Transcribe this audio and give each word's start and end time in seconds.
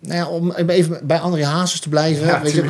Nou 0.00 0.14
ja, 0.14 0.28
om 0.28 0.52
even 0.52 1.00
bij 1.02 1.18
André 1.18 1.44
Hazes 1.44 1.80
te 1.80 1.88
blijven. 1.88 2.26
Ja, 2.26 2.42
weet 2.42 2.52
je, 2.52 2.62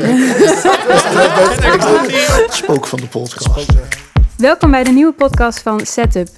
spook 2.62 2.86
van 2.86 3.00
de 3.00 3.06
podcast. 3.06 3.48
Welkom 4.36 4.70
bij 4.70 4.84
de 4.84 4.90
nieuwe 4.90 5.12
podcast 5.12 5.60
van 5.60 5.86
Setup. 5.86 6.28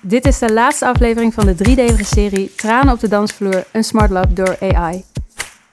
Dit 0.00 0.26
is 0.26 0.38
de 0.38 0.52
laatste 0.52 0.86
aflevering 0.86 1.34
van 1.34 1.46
de 1.46 1.54
driedelige 1.54 2.04
serie 2.04 2.54
Tranen 2.54 2.92
op 2.92 3.00
de 3.00 3.08
dansvloer, 3.08 3.64
een 3.72 3.84
smart 3.84 4.10
lab 4.10 4.36
door 4.36 4.56
AI. 4.60 5.04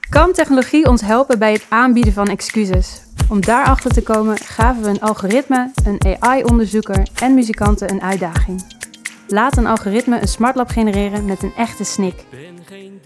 Kan 0.08 0.32
technologie 0.32 0.88
ons 0.88 1.00
helpen 1.00 1.38
bij 1.38 1.52
het 1.52 1.66
aanbieden 1.68 2.12
van 2.12 2.28
excuses? 2.28 3.00
Om 3.28 3.40
daarachter 3.40 3.90
te 3.90 4.02
komen 4.02 4.38
gaven 4.38 4.82
we 4.82 4.88
een 4.88 5.00
algoritme, 5.00 5.70
een 5.84 6.00
AI-onderzoeker 6.20 7.06
en 7.22 7.34
muzikanten 7.34 7.90
een 7.90 8.02
uitdaging. 8.02 8.81
Laat 9.32 9.56
een 9.56 9.66
algoritme 9.66 10.20
een 10.20 10.28
smartlab 10.28 10.68
genereren 10.68 11.24
met 11.24 11.42
een 11.42 11.52
echte 11.56 11.84
snik. 11.84 12.24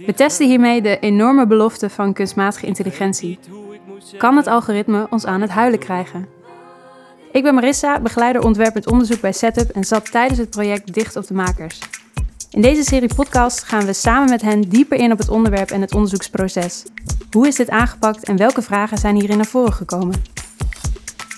We 0.07 0.15
testen 0.15 0.47
hiermee 0.47 0.83
de 0.83 0.99
enorme 0.99 1.47
belofte 1.47 1.91
van 1.91 2.13
kunstmatige 2.13 2.67
intelligentie. 2.67 3.39
Kan 4.19 4.37
het 4.37 4.47
algoritme 4.47 5.07
ons 5.11 5.25
aan 5.25 5.41
het 5.41 5.51
huilen 5.51 5.79
krijgen? 5.79 6.27
Ik 7.33 7.43
ben 7.43 7.55
Marissa, 7.55 8.01
begeleider 8.01 8.43
ontwerpend 8.43 8.87
onderzoek 8.87 9.20
bij 9.20 9.33
Setup 9.33 9.70
en 9.70 9.84
zat 9.84 10.11
tijdens 10.11 10.39
het 10.39 10.51
project 10.51 10.95
dicht 10.95 11.17
op 11.17 11.27
de 11.27 11.34
makers. 11.34 11.79
In 12.51 12.61
deze 12.61 12.83
serie 12.83 13.15
podcast 13.15 13.62
gaan 13.62 13.87
we 13.87 13.93
samen 13.93 14.31
met 14.31 14.43
hen 14.43 14.61
dieper 14.61 14.98
in 14.98 15.12
op 15.12 15.19
het 15.19 15.29
onderwerp 15.29 15.70
en 15.70 15.81
het 15.81 15.95
onderzoeksproces. 15.95 16.84
Hoe 17.31 17.47
is 17.47 17.56
dit 17.56 17.70
aangepakt 17.70 18.25
en 18.25 18.37
welke 18.37 18.62
vragen 18.62 18.98
zijn 18.98 19.17
hierin 19.17 19.37
naar 19.37 19.47
voren 19.47 19.73
gekomen? 19.73 20.23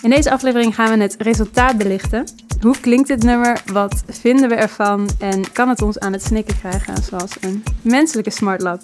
In 0.02 0.10
deze 0.10 0.30
aflevering 0.30 0.74
gaan 0.74 0.96
we 0.96 1.02
het 1.02 1.16
resultaat 1.18 1.76
belichten. 1.76 2.24
Hoe 2.62 2.80
klinkt 2.80 3.08
dit 3.08 3.22
nummer? 3.22 3.62
Wat 3.72 4.04
vinden 4.06 4.48
we 4.48 4.54
ervan? 4.54 5.08
En 5.18 5.52
kan 5.52 5.68
het 5.68 5.82
ons 5.82 5.98
aan 5.98 6.12
het 6.12 6.22
snikken 6.22 6.58
krijgen 6.58 7.02
zoals 7.02 7.36
een 7.40 7.62
menselijke 7.82 8.30
smartlab? 8.30 8.80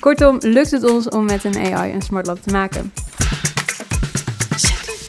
Kortom, 0.00 0.36
lukt 0.40 0.70
het 0.70 0.90
ons 0.90 1.08
om 1.08 1.24
met 1.24 1.44
een 1.44 1.74
AI 1.74 1.92
een 1.92 2.02
smartlab 2.02 2.38
te 2.38 2.52
maken? 2.52 2.92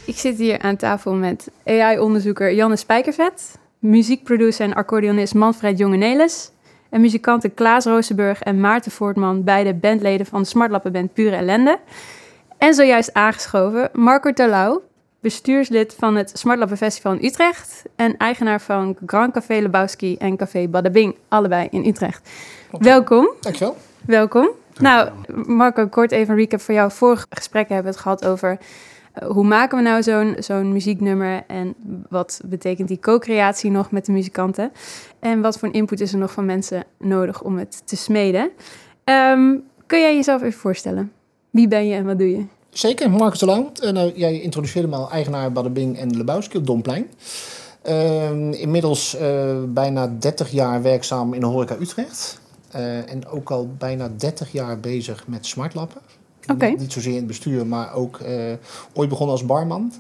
Ik 0.06 0.18
zit 0.18 0.38
hier 0.38 0.60
aan 0.60 0.76
tafel 0.76 1.14
met 1.14 1.52
AI-onderzoeker 1.66 2.54
Janne 2.54 2.76
Spijkervet, 2.76 3.60
muziekproducer 3.80 4.66
en 4.66 4.74
accordeonist 4.74 5.34
Manfred 5.34 5.78
Jongenelis 5.78 6.52
en 6.90 7.02
muzikanten 7.02 7.54
Klaas 7.54 7.86
Roosenburg 7.86 8.42
en 8.42 8.60
Maarten 8.60 8.92
Voortman, 8.92 9.44
beide 9.44 9.74
bandleden 9.74 10.26
van 10.26 10.42
de 10.42 10.48
smartlappenband 10.48 11.14
Pure 11.14 11.36
Ellende. 11.36 11.80
En 12.58 12.74
zojuist 12.74 13.14
aangeschoven 13.14 13.90
Marco 13.94 14.34
Terlouw, 14.34 14.82
bestuurslid 15.24 15.96
van 15.98 16.16
het 16.16 16.32
Smartlappen 16.34 16.78
Festival 16.78 17.14
in 17.14 17.26
Utrecht 17.26 17.84
en 17.96 18.18
eigenaar 18.18 18.62
van 18.62 18.98
Grand 19.06 19.34
Café 19.34 19.60
Lebowski 19.60 20.16
en 20.18 20.38
Café 20.38 20.68
Badabing, 20.68 21.16
allebei 21.28 21.68
in 21.72 21.86
Utrecht. 21.86 22.30
Welkom. 22.72 23.30
Dankjewel. 23.40 23.78
Welkom. 24.06 24.50
Nou, 24.78 25.10
Marco, 25.46 25.88
kort 25.88 26.12
even 26.12 26.34
een 26.34 26.40
recap 26.40 26.62
voor 26.62 26.74
jou. 26.74 26.92
Vorige 26.92 27.26
gesprekken 27.30 27.76
hebben 27.76 27.94
we 27.94 27.98
het 28.00 28.08
gehad 28.08 28.26
over 28.26 28.58
uh, 29.22 29.30
hoe 29.30 29.46
maken 29.46 29.78
we 29.78 29.84
nou 29.84 30.04
zo'n 30.04 30.36
zo'n 30.40 30.72
muzieknummer 30.72 31.44
en 31.48 31.76
wat 32.10 32.42
betekent 32.46 32.88
die 32.88 33.00
co-creatie 33.00 33.72
nog 33.72 33.92
met 33.92 34.06
de 34.06 34.12
muzikanten? 34.12 34.72
En 35.20 35.42
wat 35.42 35.60
voor 35.60 35.74
input 35.74 36.02
is 36.02 36.14
er 36.14 36.20
nog 36.20 36.32
van 36.32 36.46
mensen 36.46 36.84
nodig 36.98 37.42
om 37.44 37.58
het 37.58 37.88
te 37.88 37.96
smeden? 37.96 38.50
Um, 39.04 39.64
kun 39.86 40.00
jij 40.00 40.16
jezelf 40.16 40.42
even 40.42 40.60
voorstellen? 40.60 41.12
Wie 41.50 41.68
ben 41.68 41.88
je 41.88 41.96
en 41.96 42.06
wat 42.06 42.18
doe 42.18 42.30
je? 42.30 42.46
Zeker, 42.74 43.10
Marcus 43.10 43.40
de 43.40 43.46
Lang. 43.46 43.80
En, 43.80 43.96
uh, 43.96 44.16
jij 44.16 44.42
introduceerde 44.42 44.88
me 44.88 44.96
al 44.96 45.12
eigenaar 45.12 45.52
Badabing 45.52 45.98
en 45.98 46.18
Lebowski 46.18 46.58
op 46.58 46.66
Domplein. 46.66 47.08
Uh, 47.86 48.62
inmiddels 48.62 49.16
uh, 49.22 49.56
bijna 49.68 50.08
30 50.20 50.52
jaar 50.52 50.82
werkzaam 50.82 51.34
in 51.34 51.40
de 51.40 51.46
horeca 51.46 51.76
Utrecht. 51.80 52.42
Uh, 52.76 53.12
en 53.12 53.28
ook 53.28 53.52
al 53.52 53.70
bijna 53.78 54.10
30 54.18 54.52
jaar 54.52 54.80
bezig 54.80 55.28
met 55.28 55.46
smartlappen. 55.46 56.02
Okay. 56.52 56.70
Niet, 56.70 56.80
niet, 56.80 56.94
zozeer 56.94 57.12
in 57.12 57.18
het 57.18 57.28
bestuur, 57.28 57.68
maar 57.68 57.94
ook 57.94 58.20
ooit 58.94 59.10
begonnen 59.10 59.36
als 59.36 59.46
barman. 59.46 59.94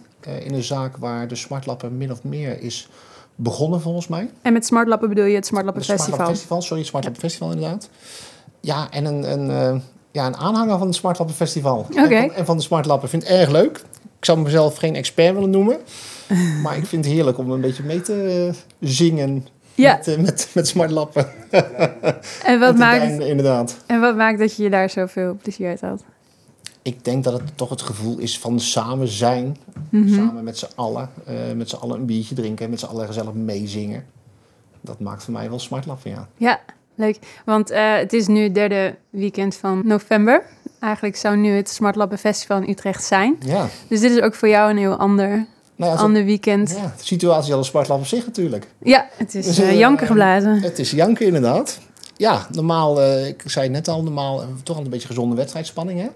in 0.44 0.54
een 0.54 0.64
zaak 0.64 0.98
waar 0.98 1.28
de 1.28 1.36
smartlappen 1.36 1.98
min 1.98 2.12
of 2.12 2.24
meer 2.24 2.62
is 2.62 2.90
begonnen 3.36 3.82
volgens 3.82 4.08
mij. 4.08 4.30
En 4.42 4.54
met 4.54 4.66
smartlappen 4.66 5.10
bedoel 5.10 5.26
je 5.26 5.36
het 5.36 5.46
Smartlappen 5.46 5.84
Festival? 5.84 6.06
Smartlappen 6.06 6.36
Festival, 6.36 6.62
sorry, 6.62 6.80
het 6.80 6.90
Smartlappen 6.90 7.22
ja. 7.22 7.30
Festival 7.30 7.52
inderdaad. 7.52 7.90
Ja, 8.60 8.92
en 8.92 9.06
een... 9.06 9.32
een 9.32 9.82
ja, 10.14 10.28
een 10.28 10.38
aanhanger 10.38 10.78
van 10.78 10.88
het 10.88 10.96
Smartlappen 10.96 11.36
Festival. 11.36 11.86
Okay. 11.90 12.28
En, 12.28 12.46
van, 12.46 12.58
de 12.58 12.64
Smartlappen. 12.64 13.10
vind 13.10 13.24
het 13.24 13.32
erg 13.32 13.50
leuk. 13.50 13.78
Ik 14.18 14.26
zou 14.26 14.40
mezelf 14.40 14.78
geen 14.78 14.96
expert 14.96 15.34
willen 15.34 15.50
noemen. 15.50 15.78
maar 16.64 16.78
ik 16.78 16.86
vind 16.86 17.06
het 17.06 17.14
heerlijk 17.14 17.38
om 17.38 17.52
een 17.52 17.62
beetje 17.62 17.84
mee 17.84 18.02
te 18.02 18.46
uh, 18.48 18.54
zingen. 18.90 19.48
Ja. 19.76 19.96
Met, 19.96 20.08
uh, 20.08 20.18
met, 20.18 20.50
met 20.54 20.68
smartlappen. 20.68 21.28
en, 22.46 22.60
wat 22.60 22.78
maakt, 22.78 23.02
einde, 23.02 23.28
inderdaad. 23.28 23.78
en 23.86 24.00
wat 24.00 24.16
maakt 24.16 24.40
dat 24.40 24.56
je 24.56 24.64
je 24.64 24.70
daar 24.70 24.90
zoveel 24.90 25.38
plezier 25.42 25.68
uit 25.68 25.82
had? 25.82 26.04
Ik 26.82 27.06
denk 27.06 27.24
dat 27.24 27.34
het 27.34 27.58
toch 27.58 27.70
het 27.70 27.82
gevoel 27.82 28.18
is 28.18 28.40
van 28.40 28.60
samen 28.60 29.08
zijn. 29.08 29.58
Mhm. 29.90 30.14
Samen 30.14 30.44
met 30.44 30.58
z'n 30.58 30.70
allen. 30.76 31.10
Uh, 31.30 31.36
met 31.56 31.70
z'n 31.70 31.76
allen 31.76 32.00
een 32.00 32.06
biertje 32.06 32.36
drinken. 32.36 32.70
Met 32.70 32.80
z'n 32.80 32.86
allen 32.86 33.08
gezellig 33.08 33.34
meezingen. 33.34 34.06
Dat 34.82 35.00
maakt 35.00 35.24
voor 35.24 35.34
mij 35.34 35.50
wel 35.50 35.60
smartlappen, 35.60 36.12
ja. 36.12 36.28
Ja, 36.38 36.60
Leuk, 36.96 37.18
want 37.46 37.72
uh, 37.72 37.96
het 37.96 38.14
is 38.14 38.28
nu 38.28 38.44
het 38.44 38.56
derde 38.56 38.96
weekend 39.10 39.56
van 39.56 39.82
november. 39.86 40.44
Eigenlijk 40.80 41.16
zou 41.16 41.38
nu 41.38 41.52
het 41.52 41.70
Smartlappen 41.70 42.18
Festival 42.18 42.62
in 42.62 42.70
Utrecht 42.70 43.04
zijn. 43.04 43.36
Ja. 43.40 43.68
Dus 43.88 44.00
dit 44.00 44.12
is 44.12 44.22
ook 44.22 44.36
voor 44.36 44.48
jou 44.48 44.70
een 44.70 44.78
heel 44.78 44.96
ander, 44.96 45.46
nou 45.76 45.92
ja, 45.92 45.98
ander 45.98 46.26
weekend. 46.26 46.70
Ja, 46.70 46.94
de 46.98 47.04
situatie 47.04 47.48
is 47.48 47.54
al 47.54 47.58
een 47.58 47.66
Smartlap 47.66 48.00
op 48.00 48.06
zich 48.06 48.26
natuurlijk. 48.26 48.68
Ja, 48.84 49.08
het 49.18 49.36
is 49.36 49.46
dus, 49.46 49.60
uh, 49.60 49.78
janken 49.78 50.08
geblazen. 50.08 50.62
Het 50.62 50.80
is 50.80 50.92
janken 50.92 51.26
inderdaad. 51.26 51.80
Ja, 52.18 52.48
normaal, 52.52 53.04
ik 53.26 53.44
zei 53.46 53.64
het 53.66 53.74
net 53.74 53.88
al, 53.88 54.04
normaal 54.04 54.44
toch 54.64 54.78
al 54.78 54.84
een 54.84 54.90
beetje 54.90 55.08
gezonde 55.08 55.36
wedstrijdspanning 55.36 56.00
hè? 56.00 56.08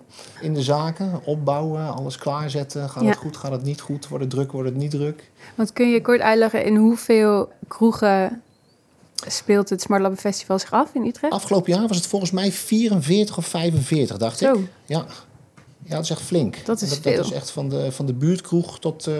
in 0.41 0.53
de 0.53 0.61
zaken. 0.61 1.21
Opbouwen, 1.23 1.93
alles 1.95 2.17
klaarzetten. 2.17 2.89
Gaat 2.89 3.03
Ja. 3.03 3.09
het 3.09 3.17
goed, 3.17 3.37
gaat 3.37 3.51
het 3.51 3.63
niet 3.63 3.81
goed? 3.81 4.07
Wordt 4.07 4.23
het 4.23 4.33
druk, 4.33 4.51
wordt 4.51 4.69
het 4.69 4.77
niet 4.77 4.91
druk? 4.91 5.29
Want 5.55 5.73
kun 5.73 5.89
je 5.89 6.01
kort 6.01 6.21
uitleggen 6.21 6.63
in 6.66 6.75
hoeveel 6.75 7.49
kroegen 7.67 8.41
speelt 9.28 9.69
het 9.69 9.81
Smartlappen 9.81 10.19
Festival 10.19 10.59
zich 10.59 10.72
af 10.72 10.94
in 10.94 11.05
Utrecht? 11.05 11.33
Afgelopen 11.33 11.73
jaar 11.73 11.88
was 11.88 11.97
het 11.97 12.07
volgens 12.07 12.31
mij 12.31 12.51
44 12.51 13.38
of 13.38 13.45
45, 13.45 14.17
dacht 14.17 14.38
Zo. 14.38 14.53
ik. 14.53 14.59
Ja. 14.85 15.05
ja, 15.83 15.95
dat 15.95 16.03
is 16.03 16.09
echt 16.09 16.22
flink. 16.22 16.66
Dat 16.66 16.81
is 16.81 16.89
dat, 16.89 17.00
veel. 17.00 17.16
dat 17.16 17.25
is 17.25 17.31
echt 17.31 17.51
van 17.51 17.69
de, 17.69 17.91
van 17.91 18.05
de 18.05 18.13
buurtkroeg 18.13 18.79
tot, 18.79 19.07
uh, 19.07 19.16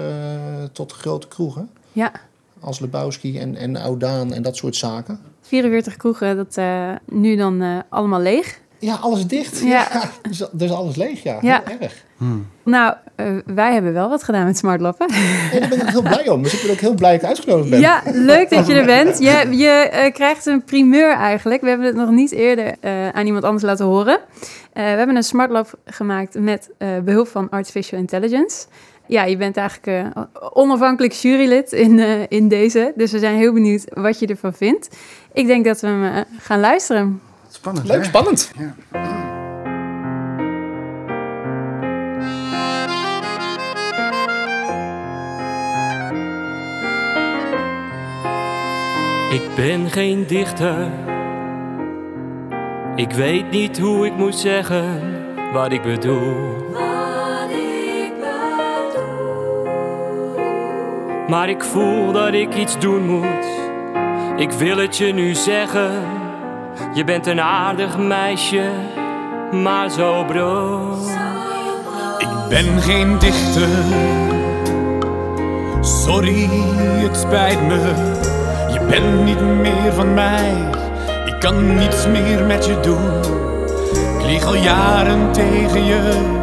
tot 0.72 0.92
grote 0.92 1.28
kroegen. 1.28 1.70
Ja. 1.92 2.12
Als 2.60 2.80
Lebowski 2.80 3.40
en, 3.40 3.56
en 3.56 3.76
Oudaan 3.76 4.34
en 4.34 4.42
dat 4.42 4.56
soort 4.56 4.76
zaken. 4.76 5.20
44 5.42 5.98
kroegen, 5.98 6.36
dat 6.36 6.58
uh, 6.58 6.92
nu 7.06 7.36
dan 7.36 7.62
uh, 7.62 7.80
allemaal 7.90 8.22
leeg. 8.22 8.60
Ja, 8.80 8.96
alles 8.96 9.28
dicht. 9.28 9.60
Ja. 9.60 9.68
ja 9.94 10.10
dus, 10.22 10.44
dus, 10.52 10.72
alles 10.72 10.96
leeg, 10.96 11.24
ja. 11.24 11.38
Ja. 11.42 11.62
Heel 11.66 11.80
erg. 11.80 12.06
Hmm. 12.18 12.48
Nou, 12.64 12.94
uh, 13.16 13.38
wij 13.46 13.74
hebben 13.74 13.94
wel 13.94 14.10
wat 14.10 14.24
gedaan 14.24 14.46
met 14.46 14.58
smartlappen. 14.58 15.08
En 15.52 15.60
daar 15.60 15.70
ben 15.70 15.82
ik 15.82 15.88
heel 15.88 16.02
blij 16.02 16.30
om. 16.30 16.44
Dus 16.44 16.54
ik 16.54 16.62
ben 16.62 16.72
ook 16.72 16.80
heel 16.80 16.94
blij 16.94 17.12
dat 17.12 17.22
ik 17.22 17.28
uitgenodigd 17.28 17.70
ben. 17.70 17.80
Ja, 17.80 18.02
leuk 18.06 18.50
dat 18.50 18.68
je 18.68 18.74
er 18.74 18.86
bent. 18.86 19.20
Je, 19.20 19.48
je 19.52 19.90
uh, 19.94 20.14
krijgt 20.14 20.46
een 20.46 20.64
primeur 20.64 21.14
eigenlijk. 21.14 21.62
We 21.62 21.70
hebben 21.70 21.88
het 21.88 21.96
nog 21.96 22.10
niet 22.10 22.32
eerder 22.32 22.76
uh, 22.82 23.10
aan 23.10 23.26
iemand 23.26 23.44
anders 23.44 23.64
laten 23.64 23.86
horen. 23.86 24.20
we 24.74 24.82
hebben 24.82 25.16
een 25.16 25.24
smartlab 25.24 25.74
gemaakt 25.86 26.40
met 26.40 26.70
behulp 27.04 27.28
van 27.28 27.50
Artificial 27.50 28.00
Intelligence. 28.00 28.66
Ja, 29.08 29.24
je 29.24 29.38
bent 29.38 29.58
eigenlijk 29.58 30.08
onafhankelijk 30.54 31.14
jurylid 31.14 31.72
in, 31.72 32.00
in 32.30 32.48
deze. 32.48 32.94
Dus 32.96 33.12
we 33.12 33.20
zijn 33.20 33.38
heel 33.38 33.54
benieuwd 33.54 33.84
wat 33.94 34.20
je 34.20 34.28
ervan 34.28 34.54
vindt. 34.54 34.98
Ik 35.34 35.48
denk 35.48 35.66
dat 35.66 35.82
we 35.82 35.88
hem 35.88 36.26
gaan 36.40 36.60
luisteren. 36.60 37.22
Spannend, 37.68 37.88
Leuk, 37.88 37.98
hè? 37.98 38.04
spannend. 38.04 38.52
Ja. 38.58 38.74
Ik 49.34 49.56
ben 49.56 49.90
geen 49.90 50.28
dichter. 50.28 50.92
Ik 52.96 53.12
weet 53.12 53.52
niet 53.52 53.80
hoe 53.80 54.06
ik 54.06 54.16
moet 54.16 54.36
zeggen 54.36 55.02
wat 55.54 55.72
ik 55.72 55.82
bedoel. 55.82 56.36
Wat 56.72 57.50
ik 57.50 58.14
bedoel. 58.20 59.64
Maar 61.28 61.50
ik 61.50 61.64
voel 61.64 62.12
dat 62.12 62.34
ik 62.34 62.56
iets 62.56 62.80
doen 62.80 63.06
moet. 63.08 63.46
Ik 64.38 64.52
wil 64.52 64.78
het 64.78 64.98
je 64.98 65.14
nu 65.14 65.36
zeggen. 65.36 66.26
Je 66.94 67.04
bent 67.04 67.28
een 67.28 67.42
aardig 67.42 67.98
meisje, 67.98 68.72
maar 69.52 69.90
zo 69.90 70.26
brood. 70.26 71.10
Ik 72.18 72.28
ben 72.50 72.82
geen 72.82 73.20
dichter. 73.20 73.68
Sorry, 75.82 76.50
het 76.80 77.18
spijt 77.18 77.68
me. 77.68 77.80
Je 78.74 78.80
bent 78.90 79.24
niet 79.24 79.42
meer 79.42 79.94
van 79.94 80.14
mij. 80.14 80.54
Ik 81.26 81.40
kan 81.40 81.76
niets 81.76 82.08
meer 82.08 82.46
met 82.46 82.66
je 82.66 82.80
doen. 82.80 83.36
Ik 84.20 84.26
lieg 84.26 84.46
al 84.46 84.56
jaren 84.56 85.32
tegen 85.32 85.86
je. 85.86 86.36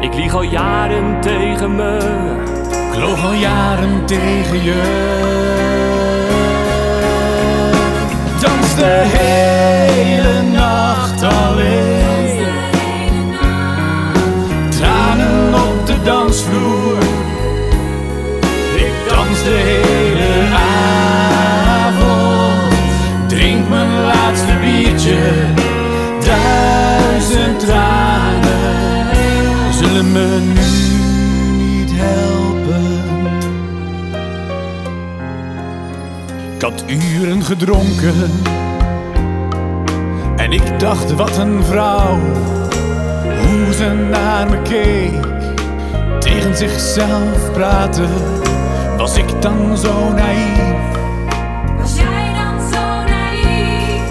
Ik 0.00 0.14
lieg 0.14 0.34
al 0.34 0.42
jaren 0.42 1.20
tegen 1.20 1.74
me. 1.74 1.98
Ik 2.92 2.98
loog 2.98 3.24
al 3.24 3.32
jaren 3.32 4.06
tegen 4.06 4.62
je. 4.62 5.43
De 8.76 9.02
hele 9.06 10.42
nacht 10.42 11.22
alleen. 11.22 11.94
dansvloer. 16.04 16.98
Ik 18.76 18.94
dans 19.08 19.42
de 19.42 19.60
hele 19.64 20.54
avond. 21.86 22.74
Drink 23.28 23.68
mijn 23.68 24.04
laatste 24.04 24.56
biertje. 24.60 25.18
Duizend 26.24 27.60
tranen 27.60 29.14
zullen 29.72 30.12
me 30.12 30.38
nu 30.40 30.62
niet 31.64 31.90
helpen. 31.94 33.02
Ik 36.56 36.62
had 36.62 36.84
uren 36.86 37.44
gedronken. 37.44 38.30
En 40.44 40.52
ik 40.52 40.80
dacht, 40.80 41.12
wat 41.12 41.36
een 41.36 41.64
vrouw. 41.64 42.18
Hoe 43.22 43.72
ze 43.72 43.92
naar 44.10 44.50
me 44.50 44.62
keek. 44.62 45.26
Tegen 46.20 46.56
zichzelf 46.56 47.52
praten. 47.52 48.08
Was 48.96 49.16
ik 49.16 49.42
dan 49.42 49.76
zo 49.76 50.12
naïef? 50.12 50.84
Was 51.78 51.96
jij 51.96 52.32
dan 52.34 52.72
zo 52.72 53.12
naïef? 53.12 54.02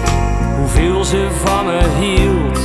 Hoeveel 0.56 1.04
ze 1.04 1.28
van 1.44 1.66
me 1.66 1.80
hield, 1.98 2.58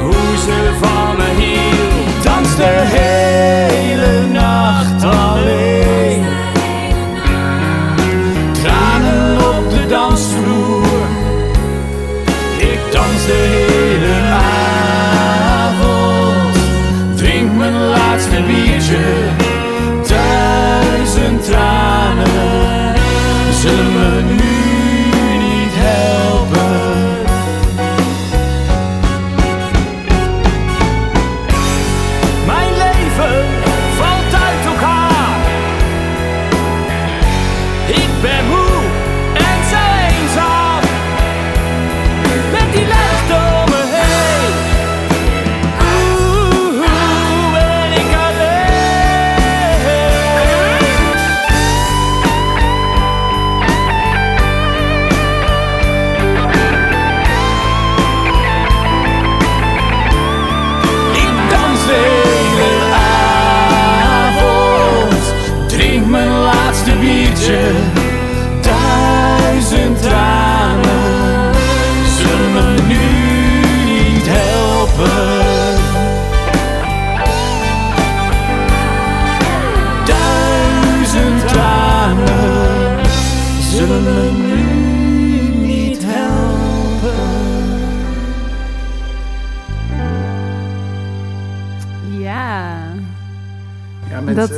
hoe 0.00 0.36
ze 0.44 0.78
van 0.80 1.16
me 1.16 1.42
hield. 1.42 2.24
Dans 2.24 2.56
de 2.56 2.82
hele 2.86 4.26
nacht 4.32 5.04
alleen. 5.04 5.73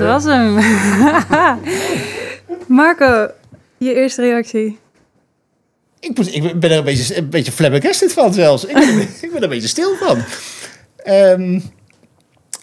Was 0.07 0.25
hem. 0.25 0.55
Marco, 2.67 3.31
je 3.79 3.95
eerste 3.95 4.23
reactie. 4.23 4.79
Ik, 6.01 6.17
moet, 6.17 6.35
ik 6.35 6.61
ben 6.61 6.71
er 6.71 6.77
een 6.79 6.85
beetje, 6.85 7.17
een 7.17 7.29
beetje 7.31 7.53
flabbergasted 7.53 8.13
van 8.13 8.35
zelfs. 8.35 8.65
Ik 8.65 8.75
ben, 8.75 8.89
er- 8.89 9.01
ik 9.21 9.29
ben 9.29 9.37
er 9.37 9.43
een 9.43 9.49
beetje 9.49 9.69
stil 9.69 9.97
van. 9.97 10.19
Ehm, 10.97 11.61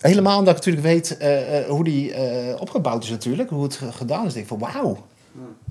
helemaal 0.02 0.38
omdat 0.40 0.58
ik 0.58 0.66
natuurlijk 0.66 0.86
weet 0.86 1.18
eh, 1.18 1.58
eh, 1.60 1.66
hoe 1.70 1.84
die 1.84 2.14
eh, 2.14 2.62
opgebouwd 2.62 3.04
is 3.04 3.10
natuurlijk. 3.10 3.50
Hoe 3.50 3.64
het 3.64 3.76
ge- 3.76 3.92
gedaan 3.92 4.22
is. 4.26 4.28
Ik 4.28 4.34
denk 4.34 4.48
van 4.48 4.60
wauw. 4.74 5.06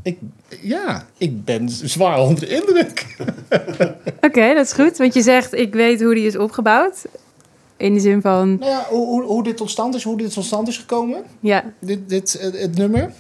Ik, 0.03 0.19
ja, 0.63 1.07
ik 1.19 1.45
ben 1.45 1.69
zwaar 1.69 2.21
onder 2.21 2.41
de 2.41 2.49
indruk. 2.49 3.17
Oké, 4.21 4.55
dat 4.55 4.67
is 4.67 4.73
goed. 4.73 4.97
Want 4.97 5.15
je 5.15 5.23
zegt, 5.23 5.55
ik 5.55 5.73
weet 5.75 6.03
hoe 6.03 6.15
die 6.15 6.27
is 6.27 6.37
opgebouwd. 6.37 7.05
In 7.83 7.95
de 7.95 8.01
zin 8.01 8.21
van, 8.21 8.57
Nou 8.59 8.71
ja, 8.71 8.87
hoe, 8.89 9.07
hoe, 9.07 9.23
hoe 9.23 9.43
dit 9.43 9.57
tot 9.57 9.71
stand 9.71 9.95
is, 9.95 10.03
hoe 10.03 10.17
dit 10.17 10.33
tot 10.33 10.45
stand 10.45 10.69
is 10.69 10.79
gekomen. 10.79 11.23
ja, 11.41 11.65
Dit, 11.79 12.09
dit, 12.09 12.35
eh, 12.39 12.61
het 12.61 12.77
nummer. 12.77 13.13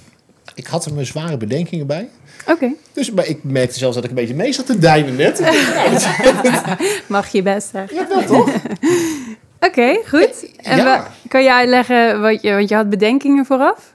Ik 0.54 0.66
had 0.66 0.84
er 0.84 0.94
mijn 0.94 1.06
zware 1.06 1.36
bedenkingen 1.36 1.86
bij. 1.86 2.08
oké. 2.48 2.72
Dus 2.92 3.10
maar 3.10 3.26
ik 3.28 3.44
merkte 3.44 3.78
zelfs 3.78 3.94
dat 3.94 4.04
ik 4.04 4.10
een 4.10 4.16
beetje 4.16 4.34
mee 4.34 4.52
zat 4.52 4.66
te 4.66 4.78
dijnen 4.78 5.16
net. 5.16 5.40
Mag 7.08 7.28
je 7.28 7.42
best 7.42 7.68
zeggen. 7.72 7.96
ja, 7.96 8.08
wel 8.08 8.24
toch? 8.24 8.50
Oké, 9.68 10.00
goed. 10.08 10.46
En 10.56 10.76
Ja. 10.76 11.06
kan 11.28 11.42
je 11.42 11.52
uitleggen 11.52 12.20
wat 12.20 12.42
je, 12.42 12.50
want 12.54 12.68
je 12.68 12.74
had 12.74 12.90
bedenkingen 12.90 13.44
vooraf? 13.46 13.94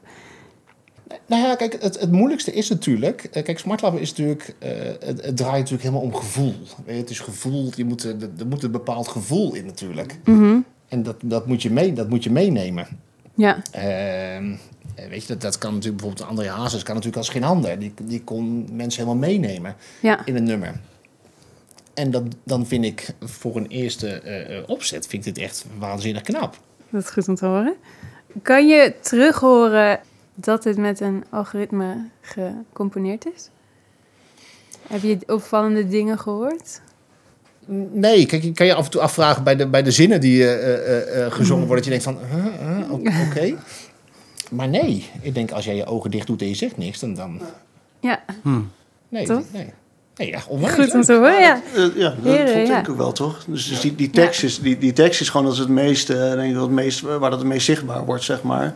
Nou 1.25 1.41
ja, 1.41 1.55
kijk, 1.55 1.81
het, 1.81 1.99
het 1.99 2.11
moeilijkste 2.11 2.53
is 2.53 2.69
natuurlijk... 2.69 3.23
eh, 3.23 3.43
Kijk, 3.43 3.59
smartlab 3.59 3.99
is 3.99 4.09
natuurlijk... 4.09 4.55
eh, 4.59 4.69
het, 4.99 5.25
het 5.25 5.37
draait 5.37 5.57
natuurlijk 5.57 5.81
helemaal 5.81 6.01
om 6.01 6.15
gevoel. 6.15 6.53
Het 6.85 7.09
is 7.09 7.19
gevoel, 7.19 7.71
je 7.75 7.85
moet, 7.85 8.03
er 8.03 8.15
er 8.39 8.47
moet 8.47 8.63
een 8.63 8.71
bepaald 8.71 9.07
gevoel 9.07 9.55
in 9.55 9.65
natuurlijk. 9.65 10.17
Mhm. 10.23 10.59
En 10.87 11.03
dat, 11.03 11.15
dat, 11.23 11.47
moet 11.47 11.61
je 11.61 11.71
mee, 11.71 11.93
dat 11.93 12.09
moet 12.09 12.23
je 12.23 12.31
meenemen. 12.31 12.87
Ja, 13.35 13.61
Ehm, 13.71 14.55
eh, 14.95 15.09
weet 15.09 15.21
je, 15.21 15.27
dat, 15.27 15.41
dat 15.41 15.57
kan 15.57 15.73
natuurlijk 15.73 16.01
bijvoorbeeld 16.01 16.29
André 16.29 16.49
Hazes... 16.49 16.83
kan 16.83 16.95
natuurlijk 16.95 17.23
als 17.23 17.29
geen 17.33 17.43
ander. 17.43 17.79
Die, 17.79 17.93
die 18.03 18.23
kon 18.23 18.67
mensen 18.71 19.03
helemaal 19.03 19.29
meenemen 19.29 19.75
ja. 20.01 20.25
in 20.25 20.35
een 20.35 20.43
nummer. 20.43 20.79
En 21.93 22.11
dat, 22.11 22.23
dan 22.43 22.67
vind 22.67 22.85
ik 22.85 23.09
voor 23.19 23.55
een 23.55 23.67
eerste 23.67 24.07
eh, 24.09 24.57
eh, 24.57 24.63
opzet... 24.67 25.07
vind 25.07 25.25
ik 25.25 25.35
dit 25.35 25.43
echt 25.43 25.65
waanzinnig 25.77 26.21
knap. 26.21 26.59
Dat 26.89 27.03
is 27.03 27.09
goed 27.09 27.27
om 27.27 27.35
te 27.35 27.45
horen. 27.45 27.75
Kan 28.41 28.67
je 28.67 28.93
terughoren 29.01 29.99
dat 30.39 30.63
het 30.63 30.77
met 30.77 30.99
een 30.99 31.23
algoritme 31.29 31.95
gecomponeerd 32.21 33.25
is? 33.35 33.49
Heb 34.87 35.01
je 35.01 35.17
opvallende 35.25 35.87
dingen 35.87 36.19
gehoord? 36.19 36.81
Nee, 37.91 38.25
kijk, 38.25 38.43
je 38.43 38.51
kan 38.51 38.65
je 38.65 38.73
af 38.73 38.85
en 38.85 38.91
toe 38.91 39.01
afvragen 39.01 39.43
bij 39.43 39.55
de, 39.55 39.67
bij 39.67 39.83
de 39.83 39.91
zinnen 39.91 40.21
die 40.21 40.43
eh, 40.43 40.53
eh, 40.53 41.01
eh, 41.17 41.25
eh, 41.25 41.31
gezongen 41.31 41.67
worden. 41.67 41.85
Dat 41.85 41.93
je 41.93 41.99
denkt 41.99 42.05
van, 42.05 42.39
huh, 42.39 42.77
huh, 42.77 42.91
o- 42.93 43.01
oké. 43.29 43.55
Maar 44.51 44.67
nee, 44.67 45.09
ik 45.21 45.33
denk 45.33 45.51
als 45.51 45.65
jij 45.65 45.75
je 45.75 45.85
ogen 45.85 46.11
dicht 46.11 46.27
doet 46.27 46.41
en 46.41 46.47
je 46.47 46.55
zegt 46.55 46.77
niks, 46.77 46.99
dan... 46.99 47.13
dan 47.15 47.41
Ja, 47.99 48.23
nee, 49.09 49.25
Toch? 49.25 49.43
nee. 49.53 49.73
Nee, 50.15 50.29
ja, 50.29 50.39
onwijs 50.47 50.73
goed 50.73 50.93
om 50.93 51.01
te 51.01 51.13
horen, 51.13 51.39
ja. 51.39 51.61
Ja, 51.95 52.15
dat 52.21 52.33
Heren, 52.33 52.53
vond 52.53 52.67
ja. 52.67 52.79
ik 52.79 52.89
ook 52.89 52.97
wel, 52.97 53.11
toch? 53.11 53.43
Dus, 53.47 53.67
dus 53.67 53.79
die, 53.81 53.95
die, 53.95 54.09
tekst 54.09 54.43
is, 54.43 54.59
die, 54.59 54.77
die 54.77 54.93
tekst 54.93 55.21
is 55.21 55.29
gewoon 55.29 55.45
dat 55.45 55.57
het 55.57 55.67
meest, 55.67 56.09
eh, 56.09 56.31
denk 56.31 56.55
ik, 56.55 56.61
het 56.61 56.69
meest, 56.69 57.01
waar 57.01 57.19
dat 57.29 57.39
het 57.39 57.47
meest 57.47 57.65
zichtbaar 57.65 58.05
wordt, 58.05 58.23
zeg 58.23 58.43
maar. 58.43 58.75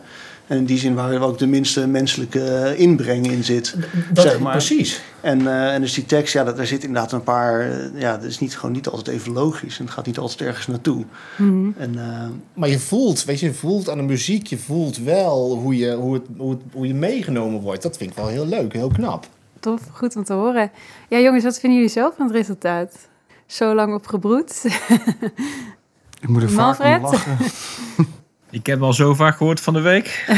En 0.52 0.58
in 0.58 0.64
die 0.64 0.78
zin 0.78 0.94
waar 0.94 1.20
ook 1.20 1.38
de 1.38 1.46
minste 1.46 1.86
menselijke 1.86 2.44
eh, 2.44 2.80
inbreng 2.80 3.30
in 3.30 3.44
zit. 3.44 3.76
Dat, 4.12 4.24
zeg 4.24 4.40
maar. 4.40 4.52
Precies. 4.52 5.02
En, 5.20 5.46
eh, 5.46 5.74
en 5.74 5.80
dus 5.80 5.94
die 5.94 6.04
tekst, 6.04 6.32
ja, 6.32 6.44
dat, 6.44 6.56
daar 6.56 6.66
zit 6.66 6.84
inderdaad 6.84 7.12
een 7.12 7.22
paar... 7.22 7.60
eh, 7.60 8.00
ja, 8.00 8.16
dat 8.16 8.24
is 8.24 8.38
niet, 8.38 8.56
gewoon 8.56 8.74
niet 8.74 8.88
altijd 8.88 9.16
even 9.16 9.32
logisch. 9.32 9.78
En 9.78 9.84
het 9.84 9.94
gaat 9.94 10.06
niet 10.06 10.18
altijd 10.18 10.40
ergens 10.40 10.66
naartoe. 10.66 11.04
Mhm. 11.36 11.70
En 11.76 11.94
Maar 12.54 12.68
je 12.68 12.78
voelt, 12.78 13.24
weet 13.24 13.40
je, 13.40 13.46
je 13.46 13.54
voelt 13.54 13.90
aan 13.90 13.96
de 13.96 14.02
muziek, 14.02 14.46
je 14.46 14.58
voelt 14.58 14.98
wel 14.98 15.56
hoe 15.56 15.76
je, 15.76 15.94
hoe 15.94 16.14
het, 16.14 16.22
hoe 16.36 16.50
het, 16.50 16.60
hoe 16.72 16.86
je 16.86 16.94
meegenomen 16.94 17.60
wordt. 17.60 17.82
Dat 17.82 17.96
vind 17.96 18.10
ik 18.10 18.16
wel 18.16 18.28
heel 18.28 18.46
leuk, 18.46 18.72
heel 18.72 18.90
knap. 18.90 19.26
Tof, 19.60 19.80
goed 19.92 20.16
om 20.16 20.24
te 20.24 20.32
horen. 20.32 20.70
Ja, 21.08 21.18
jongens, 21.18 21.44
wat 21.44 21.58
vinden 21.58 21.78
jullie 21.78 21.94
zelf 21.94 22.14
van 22.16 22.26
het 22.26 22.34
resultaat? 22.34 23.08
Zo 23.46 23.74
lang 23.74 23.94
op 23.94 24.06
gebroed. 24.06 24.64
Ik 26.20 26.28
moet 26.28 26.42
er 26.42 26.50
vaak 26.50 26.78
om 26.80 27.02
lachen. 27.02 27.36
Ik 28.52 28.66
heb 28.66 28.82
al 28.82 28.92
zo 28.92 29.14
vaak 29.14 29.36
gehoord 29.36 29.60
van 29.60 29.74
de 29.74 29.80
week. 29.80 30.24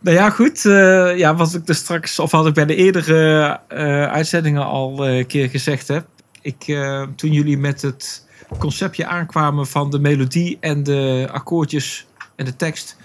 nou 0.00 0.16
ja, 0.16 0.30
goed. 0.30 0.64
eh, 0.64 1.18
ja, 1.18 1.34
wat 1.34 1.54
ik 1.54 1.68
er 1.68 1.74
straks, 1.74 2.18
of 2.18 2.30
had 2.30 2.46
ik 2.46 2.54
bij 2.54 2.66
de 2.66 2.74
eerdere 2.74 3.60
eh, 3.68 4.06
uitzendingen 4.06 4.64
al 4.64 5.06
eh, 5.06 5.16
een 5.18 5.26
keer 5.26 5.48
gezegd 5.48 5.88
heb. 5.88 6.06
Ik, 6.42 6.64
toen 7.16 7.32
jullie 7.32 7.58
met 7.58 7.82
het 7.82 8.26
conceptje 8.58 9.06
aankwamen 9.06 9.66
van 9.66 9.90
de 9.90 9.98
melodie 9.98 10.56
en 10.60 10.82
de 10.82 11.28
akkoordjes 11.32 12.06
en 12.36 12.44
de 12.44 12.56
tekst, 12.56 12.96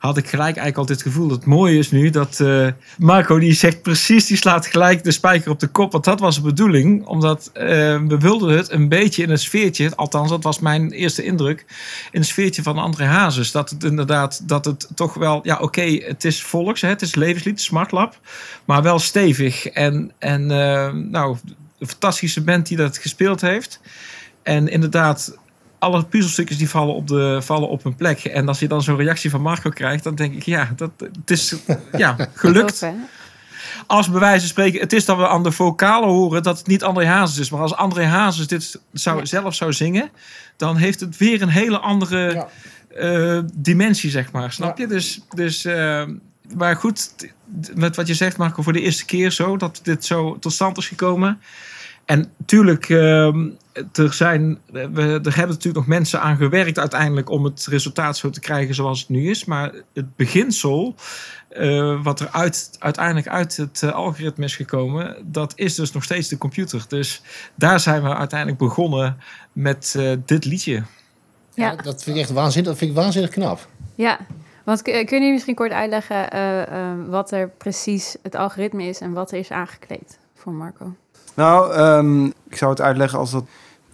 had 0.00 0.16
ik 0.16 0.28
gelijk 0.28 0.56
eigenlijk 0.56 0.76
altijd 0.76 0.98
het 0.98 1.08
gevoel. 1.08 1.30
Het 1.30 1.44
mooie 1.44 1.78
is 1.78 1.90
nu 1.90 2.10
dat 2.10 2.40
eh, 2.40 2.68
Marco 2.98 3.38
die 3.38 3.52
zegt 3.52 3.82
precies, 3.82 4.26
die 4.26 4.36
slaat 4.36 4.66
gelijk 4.66 5.04
de 5.04 5.10
spijker 5.10 5.50
op 5.50 5.60
de 5.60 5.66
kop. 5.66 5.92
Want 5.92 6.04
dat 6.04 6.20
was 6.20 6.34
de 6.34 6.40
bedoeling. 6.40 7.06
Omdat 7.06 7.50
eh, 7.52 7.66
we 8.06 8.16
wilden 8.18 8.56
het 8.56 8.70
een 8.70 8.88
beetje 8.88 9.22
in 9.22 9.30
een 9.30 9.38
sfeertje, 9.38 9.96
althans 9.96 10.30
dat 10.30 10.42
was 10.42 10.58
mijn 10.58 10.90
eerste 10.90 11.24
indruk, 11.24 11.64
in 12.10 12.18
een 12.18 12.24
sfeertje 12.24 12.62
van 12.62 12.78
André 12.78 13.04
Hazes. 13.04 13.52
Dat 13.52 13.70
het 13.70 13.84
inderdaad, 13.84 14.48
dat 14.48 14.64
het 14.64 14.88
toch 14.94 15.14
wel, 15.14 15.40
ja 15.42 15.58
oké, 15.58 15.82
het 15.82 16.24
is 16.24 16.42
volks, 16.42 16.80
hè, 16.80 16.88
het 16.88 17.02
is 17.02 17.14
levenslied, 17.14 17.60
Smart 17.60 17.90
Lab. 17.90 18.18
Maar 18.64 18.82
wel 18.82 18.98
stevig. 18.98 19.66
En, 19.66 20.12
en 20.18 20.50
eh, 20.50 20.92
nou, 20.92 21.36
een 21.78 21.88
fantastische 21.88 22.42
band 22.42 22.66
die 22.66 22.76
dat 22.76 22.98
gespeeld 22.98 23.40
heeft. 23.40 23.80
En 24.42 24.68
inderdaad, 24.68 25.38
alle 25.80 26.04
puzzelstukjes 26.04 26.58
die 26.58 26.68
vallen 26.68 26.94
op, 26.94 27.06
de, 27.08 27.38
vallen 27.42 27.68
op 27.68 27.82
hun 27.82 27.94
plek. 27.94 28.24
En 28.24 28.48
als 28.48 28.58
je 28.58 28.68
dan 28.68 28.82
zo'n 28.82 28.96
reactie 28.96 29.30
van 29.30 29.42
Marco 29.42 29.70
krijgt, 29.70 30.04
dan 30.04 30.14
denk 30.14 30.34
ik, 30.34 30.42
ja, 30.42 30.72
dat, 30.76 30.90
het 30.96 31.30
is 31.30 31.54
ja, 31.96 32.16
gelukt. 32.34 32.86
Als 33.86 34.10
bij 34.10 34.20
wijze 34.20 34.38
van 34.40 34.48
spreken, 34.48 34.80
het 34.80 34.92
is 34.92 35.04
dat 35.04 35.16
we 35.16 35.28
aan 35.28 35.42
de 35.42 35.52
vocalen 35.52 36.08
horen 36.08 36.42
dat 36.42 36.58
het 36.58 36.66
niet 36.66 36.84
André 36.84 37.06
Hazes 37.06 37.38
is. 37.38 37.50
Maar 37.50 37.60
als 37.60 37.74
André 37.74 38.04
Hazes 38.04 38.46
dit 38.46 38.80
zou, 38.92 39.18
Ja. 39.18 39.24
zelf 39.24 39.54
zou 39.54 39.72
zingen, 39.72 40.10
dan 40.56 40.76
heeft 40.76 41.00
het 41.00 41.16
weer 41.16 41.42
een 41.42 41.48
hele 41.48 41.78
andere 41.78 42.32
Ja. 42.32 42.48
eh, 42.96 43.38
dimensie, 43.54 44.10
zeg 44.10 44.32
maar. 44.32 44.52
Snap 44.52 44.78
Ja. 44.78 44.84
je? 44.84 44.90
Dus, 44.90 45.20
dus 45.34 45.64
eh, 45.64 46.02
maar 46.56 46.76
goed, 46.76 47.10
met 47.74 47.96
wat 47.96 48.06
je 48.06 48.14
zegt, 48.14 48.36
Marco, 48.36 48.62
voor 48.62 48.72
de 48.72 48.80
eerste 48.80 49.04
keer 49.04 49.30
zo, 49.30 49.56
dat 49.56 49.80
dit 49.82 50.04
zo 50.04 50.38
tot 50.38 50.52
stand 50.52 50.78
is 50.78 50.88
gekomen. 50.88 51.40
En 52.10 52.32
natuurlijk, 52.36 52.88
ehm, 52.88 53.48
er, 53.92 54.12
zijn, 54.12 54.58
we, 54.72 54.80
er 55.02 55.36
hebben 55.36 55.48
natuurlijk 55.48 55.74
nog 55.74 55.86
mensen 55.86 56.20
aan 56.20 56.36
gewerkt 56.36 56.78
uiteindelijk 56.78 57.30
om 57.30 57.44
het 57.44 57.66
resultaat 57.66 58.16
zo 58.16 58.30
te 58.30 58.40
krijgen 58.40 58.74
zoals 58.74 59.00
het 59.00 59.08
nu 59.08 59.30
is. 59.30 59.44
Maar 59.44 59.72
het 59.94 60.16
beginsel, 60.16 60.94
eh, 61.48 62.02
wat 62.02 62.20
er 62.20 62.28
uit, 62.30 62.76
uiteindelijk 62.78 63.28
uit 63.28 63.56
het 63.56 63.82
eh, 63.82 63.92
algoritme 63.92 64.44
is 64.44 64.56
gekomen, 64.56 65.16
dat 65.24 65.52
is 65.56 65.74
dus 65.74 65.92
nog 65.92 66.04
steeds 66.04 66.28
de 66.28 66.38
computer. 66.38 66.84
Dus 66.88 67.22
daar 67.54 67.80
zijn 67.80 68.02
we 68.02 68.14
uiteindelijk 68.14 68.58
begonnen 68.58 69.16
met 69.52 69.94
eh, 69.96 70.12
dit 70.24 70.44
liedje. 70.44 70.72
Ja. 70.74 70.84
Ja, 71.54 71.76
dat 71.76 72.02
vind 72.02 72.16
ik 72.16 72.22
echt 72.22 72.32
waanzinnig, 72.32 72.70
dat 72.70 72.78
vind 72.78 72.90
ik 72.90 72.96
waanzinnig 72.96 73.30
knap. 73.30 73.68
Ja, 73.94 74.18
want 74.64 74.82
k- 74.82 74.84
kunnen 74.84 75.06
jullie 75.08 75.32
misschien 75.32 75.54
kort 75.54 75.72
uitleggen 75.72 76.28
wat 77.10 77.32
er 77.32 77.48
precies 77.48 78.16
het 78.22 78.34
algoritme 78.34 78.84
is 78.84 79.00
en 79.00 79.12
wat 79.12 79.32
er 79.32 79.38
is 79.38 79.50
aangekleed 79.50 80.18
voor 80.40 80.52
Marco? 80.52 80.94
Nou, 81.34 81.72
ehm, 81.72 82.24
ik 82.24 82.56
zou 82.56 82.70
het 82.70 82.80
uitleggen 82.80 83.18
als 83.18 83.30
dat 83.30 83.44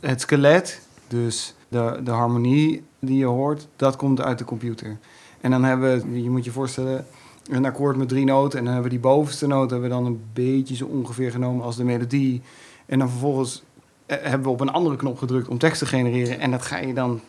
het 0.01 0.21
skelet, 0.21 0.81
dus 1.09 1.55
de, 1.69 2.01
de 2.05 2.11
harmonie 2.11 2.83
die 2.99 3.19
je 3.19 3.25
hoort, 3.25 3.69
dat 3.77 3.97
komt 3.97 4.21
uit 4.21 4.39
de 4.39 4.45
computer. 4.45 4.97
En 5.41 5.51
dan 5.51 5.65
hebben 5.65 6.11
we, 6.13 6.23
je 6.23 6.31
moet 6.31 6.45
je 6.45 6.51
voorstellen, 6.51 7.07
een 7.51 7.65
akkoord 7.65 7.97
met 7.97 8.09
drie 8.09 8.25
noten. 8.25 8.59
En 8.59 8.65
dan 8.65 8.75
hebben 8.75 8.91
we 8.91 8.97
die 8.99 9.09
bovenste 9.09 9.47
noot 9.47 9.71
hebben 9.71 9.89
we 9.89 9.95
dan 9.95 10.07
een 10.07 10.23
beetje 10.33 10.77
zo 10.77 10.85
ongeveer 10.85 11.31
genomen 11.31 11.65
als 11.65 11.77
de 11.77 11.85
melodie. 11.85 12.43
En 12.87 12.99
dan 12.99 13.09
vervolgens 13.09 13.63
eh, 14.07 14.17
hebben 14.21 14.43
we 14.43 14.49
op 14.49 14.61
een 14.61 14.73
andere 14.73 14.97
knop 14.97 15.19
gedrukt 15.19 15.49
om 15.49 15.59
tekst 15.59 15.79
te 15.79 15.87
genereren. 15.87 16.41
En 16.41 16.51
dat 16.51 16.63
ga 16.63 16.79
je 16.79 16.95
dan 16.95 17.21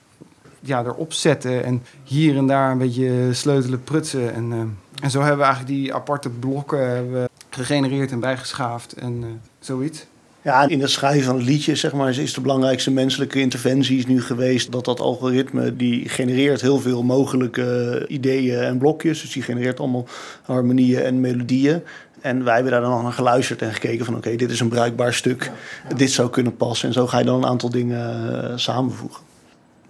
ja, 0.60 0.84
erop 0.84 1.14
zetten 1.14 1.64
en 1.64 1.84
hier 2.04 2.38
en 2.38 2.48
daar 2.48 2.72
een 2.72 2.78
beetje 2.78 3.34
sleutelen, 3.34 3.84
prutsen. 3.84 4.34
En, 4.34 4.52
eh, 4.52 4.60
en 5.04 5.12
zo 5.12 5.20
hebben 5.20 5.38
we 5.38 5.44
eigenlijk 5.44 5.74
die 5.74 5.94
aparte 5.94 6.30
blokken 6.30 7.27
gegenereerd 7.58 8.12
en 8.12 8.20
bijgeschaafd 8.20 8.94
en 8.94 9.20
eh, 9.24 9.30
zoiets. 9.60 10.06
Ja, 10.42 10.68
in 10.68 10.82
het 10.82 10.90
schrijven 10.90 11.24
van 11.24 11.36
het 11.36 11.46
liedje 11.46 11.76
zeg 11.76 11.94
maar, 11.94 12.18
is 12.18 12.34
de 12.34 12.42
belangrijkste 12.42 12.92
menselijke 12.92 13.40
interventie 13.40 13.98
is 13.98 14.06
nu 14.06 14.22
geweest 14.22 14.72
dat 14.72 14.86
dat 14.86 15.00
algoritme 15.00 15.76
die 15.76 16.10
genereert 16.10 16.62
heel 16.62 16.80
veel 16.80 17.04
mogelijke 17.04 18.06
ideeën 18.08 18.60
en 18.60 18.78
blokjes. 18.78 19.22
Dus 19.22 19.32
die 19.32 19.44
genereert 19.44 19.80
allemaal 19.80 20.08
harmonieën 20.44 21.02
en 21.02 21.22
melodieën. 21.22 21.84
En 22.22 22.44
wij 22.44 22.54
hebben 22.54 22.72
daar 22.72 22.82
dan 22.82 23.04
naar 23.04 23.12
geluisterd 23.12 23.62
en 23.62 23.74
gekeken 23.74 24.06
van 24.06 24.16
oké, 24.16 24.36
dit 24.36 24.52
is 24.52 24.60
een 24.60 24.70
bruikbaar 24.70 25.14
stuk. 25.14 25.52
Dit 25.96 26.12
zou 26.12 26.30
kunnen 26.30 26.56
passen. 26.56 26.88
En 26.88 26.94
zo 26.94 27.08
ga 27.08 27.20
je 27.20 27.26
dan 27.26 27.38
een 27.44 27.50
aantal 27.50 27.70
dingen 27.70 28.42
eh, 28.44 28.58
samenvoegen. 28.58 29.27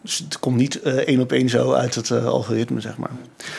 Dus 0.01 0.18
het 0.18 0.39
komt 0.39 0.56
niet 0.56 0.82
eh, 0.82 0.94
één 0.94 1.20
op 1.20 1.32
één 1.32 1.50
zo 1.50 1.72
uit 1.72 1.96
het 1.96 2.12
eh, 2.12 2.25
algoritme, 2.25 2.82
zeg 2.82 2.98
maar. 2.98 3.10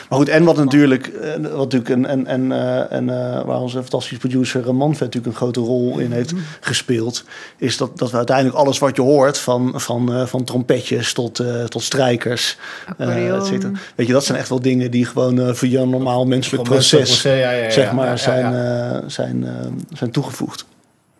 Maar 0.09 0.19
goed, 0.19 0.29
en 0.29 0.43
wat 0.43 0.57
natuurlijk, 0.57 1.07
eh, 1.07 1.31
wat 1.31 1.71
natuurlijk 1.71 1.89
een, 1.89 2.05
en, 2.05 2.27
en, 2.27 2.51
eh, 2.51 2.91
en 2.91 3.09
eh, 3.09 3.45
waar 3.45 3.59
onze 3.59 3.77
fantastische 3.81 4.17
producer 4.17 4.75
Manfred 4.75 4.99
natuurlijk 5.13 5.33
een 5.33 5.41
grote 5.41 5.59
rol 5.59 5.99
in 5.99 6.11
heeft 6.11 6.33
gespeeld, 6.59 7.23
is 7.57 7.77
dat, 7.77 7.97
dat 7.97 8.11
we 8.11 8.17
uiteindelijk 8.17 8.57
alles 8.57 8.77
wat 8.79 8.95
je 8.95 9.01
hoort, 9.01 9.37
van, 9.37 9.71
van, 9.75 10.13
eh, 10.13 10.25
van 10.25 10.43
trompetjes 10.43 11.13
tot, 11.13 11.39
eh, 11.39 11.63
tot 11.63 11.83
strijkers, 11.83 12.57
eh, 12.97 13.35
et 13.35 13.45
cetera. 13.45 13.71
Weet 13.95 14.07
je, 14.07 14.13
dat 14.13 14.25
zijn 14.25 14.37
echt 14.37 14.49
wel 14.49 14.61
dingen 14.61 14.91
die 14.91 15.05
gewoon 15.05 15.55
voor 15.55 15.67
je 15.67 15.85
normaal 15.85 16.25
menselijk 16.25 16.63
proces, 16.63 16.91
menselijk 16.91 17.21
proces, 17.21 17.41
ja, 17.41 17.51
ja, 17.51 17.63
ja, 17.63 17.71
zeg 17.71 17.91
maar, 17.91 18.05
ja, 18.05 18.11
ja, 18.11 18.17
zijn, 18.17 18.53
eh, 18.53 18.99
zijn, 19.07 19.45
eh, 19.45 19.97
zijn 19.97 20.11
toegevoegd. 20.11 20.65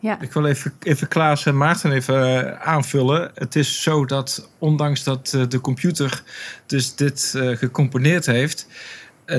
Ja, 0.02 0.20
Ik 0.20 0.32
wil 0.32 0.46
even, 0.46 0.72
even 0.80 1.08
Klaas 1.08 1.46
en 1.46 1.56
Maarten 1.56 1.92
even 1.92 2.46
eh, 2.46 2.68
aanvullen. 2.68 3.30
Het 3.34 3.56
is 3.56 3.82
zo 3.82 4.04
dat 4.04 4.48
ondanks 4.58 5.04
dat 5.04 5.32
eh, 5.34 5.42
de 5.48 5.60
computer 5.60 6.22
dus 6.66 6.94
dit 6.94 7.34
eh, 7.36 7.56
gecomponeerd 7.56 8.26
heeft, 8.26 8.66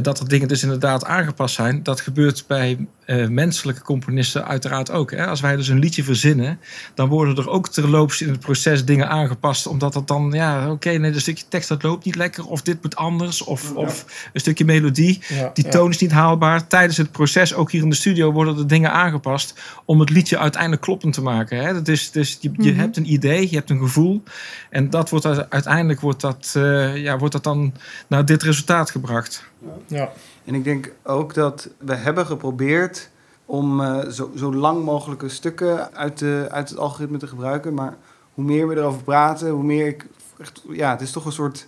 dat 0.01 0.19
er 0.19 0.27
dingen 0.27 0.47
dus 0.47 0.63
inderdaad 0.63 1.05
aangepast 1.05 1.55
zijn. 1.55 1.83
Dat 1.83 2.01
gebeurt 2.01 2.43
bij 2.47 2.87
eh, 3.11 3.27
menselijke 3.27 3.81
componisten 3.81 4.47
uiteraard 4.47 4.91
ook. 4.91 5.11
Hè? 5.11 5.25
Als 5.27 5.41
wij 5.41 5.55
dus 5.55 5.67
een 5.67 5.79
liedje 5.79 6.03
verzinnen, 6.03 6.59
dan 6.93 7.09
worden 7.09 7.35
er 7.37 7.49
ook 7.49 7.69
terloops 7.69 8.21
in 8.21 8.29
het 8.29 8.39
proces 8.39 8.85
dingen 8.85 9.09
aangepast. 9.09 9.67
Omdat 9.67 9.93
het 9.93 10.07
dan, 10.07 10.31
ja, 10.33 10.71
oké, 10.71 10.89
nee, 10.89 11.13
een 11.13 11.21
stukje 11.21 11.45
tekst 11.49 11.69
dat 11.69 11.83
loopt 11.83 12.05
niet 12.05 12.15
lekker. 12.15 12.45
Of 12.45 12.61
dit 12.61 12.81
moet 12.81 12.95
anders. 12.95 13.41
Of, 13.41 13.73
of 13.75 14.05
een 14.33 14.39
stukje 14.39 14.65
melodie. 14.65 15.21
Ja, 15.27 15.51
Die 15.53 15.65
ja. 15.65 15.71
toon 15.71 15.89
is 15.89 15.97
niet 15.97 16.11
haalbaar. 16.11 16.67
Tijdens 16.67 16.97
het 16.97 17.11
proces, 17.11 17.53
ook 17.53 17.71
hier 17.71 17.81
in 17.83 17.89
de 17.89 17.95
studio, 17.95 18.31
worden 18.31 18.57
er 18.57 18.67
dingen 18.67 18.91
aangepast 18.91 19.53
om 19.85 19.99
het 19.99 20.09
liedje 20.09 20.37
uiteindelijk 20.37 20.81
kloppend 20.81 21.13
te 21.13 21.21
maken. 21.21 21.57
Hè? 21.65 21.73
Dat 21.73 21.87
is, 21.87 22.11
dus 22.11 22.37
je, 22.41 22.51
je 22.57 22.71
Mhm. 22.71 22.79
hebt 22.79 22.97
een 22.97 23.11
idee, 23.11 23.49
je 23.49 23.55
hebt 23.55 23.69
een 23.69 23.79
gevoel. 23.79 24.23
En 24.69 24.89
dat 24.89 25.09
wordt 25.09 25.49
uiteindelijk 25.49 25.99
wordt 25.99 26.21
dat, 26.21 26.53
eh, 26.57 26.97
ja, 26.97 27.17
wordt 27.17 27.33
dat 27.33 27.43
dan 27.43 27.73
naar 28.07 28.25
dit 28.25 28.43
resultaat 28.43 28.91
gebracht. 28.91 29.43
Ja. 29.87 30.11
En 30.51 30.57
ik 30.57 30.63
denk 30.63 30.91
ook 31.03 31.33
dat 31.33 31.69
we 31.77 31.95
hebben 31.95 32.25
geprobeerd 32.25 33.09
om 33.45 33.81
eh, 33.81 34.07
zo, 34.07 34.31
zo 34.35 34.53
lang 34.53 34.83
mogelijke 34.83 35.29
stukken 35.29 35.93
uit, 35.93 36.17
de, 36.19 36.47
uit 36.49 36.69
het 36.69 36.77
algoritme 36.77 37.17
te 37.17 37.27
gebruiken. 37.27 37.73
Maar 37.73 37.97
hoe 38.33 38.43
meer 38.43 38.67
we 38.67 38.75
erover 38.75 39.03
praten, 39.03 39.49
hoe 39.49 39.63
meer 39.63 39.87
ik... 39.87 40.05
Echt, 40.37 40.61
ja, 40.69 40.89
het 40.91 41.01
is 41.01 41.11
toch 41.11 41.25
een 41.25 41.31
soort 41.31 41.67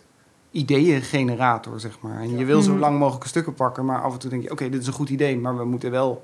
ideeëngenerator, 0.52 1.80
zeg 1.80 1.98
maar. 2.02 2.20
En 2.20 2.38
je 2.38 2.46
wil 2.46 2.62
zo 2.62 2.72
Mhm. 2.72 2.80
lang 2.80 3.00
mogelijke 3.00 3.28
stukken 3.28 3.54
pakken, 3.54 3.86
maar 3.86 4.02
af 4.02 4.14
en 4.14 4.20
toe 4.20 4.30
denk 4.30 4.44
je... 4.44 4.52
oké, 4.52 4.70
dit 4.70 4.82
is 4.82 4.88
een 4.88 4.94
goed 4.94 5.10
idee, 5.10 5.38
maar 5.38 5.58
we 5.58 5.66
moeten 5.66 5.92
wel 5.92 6.24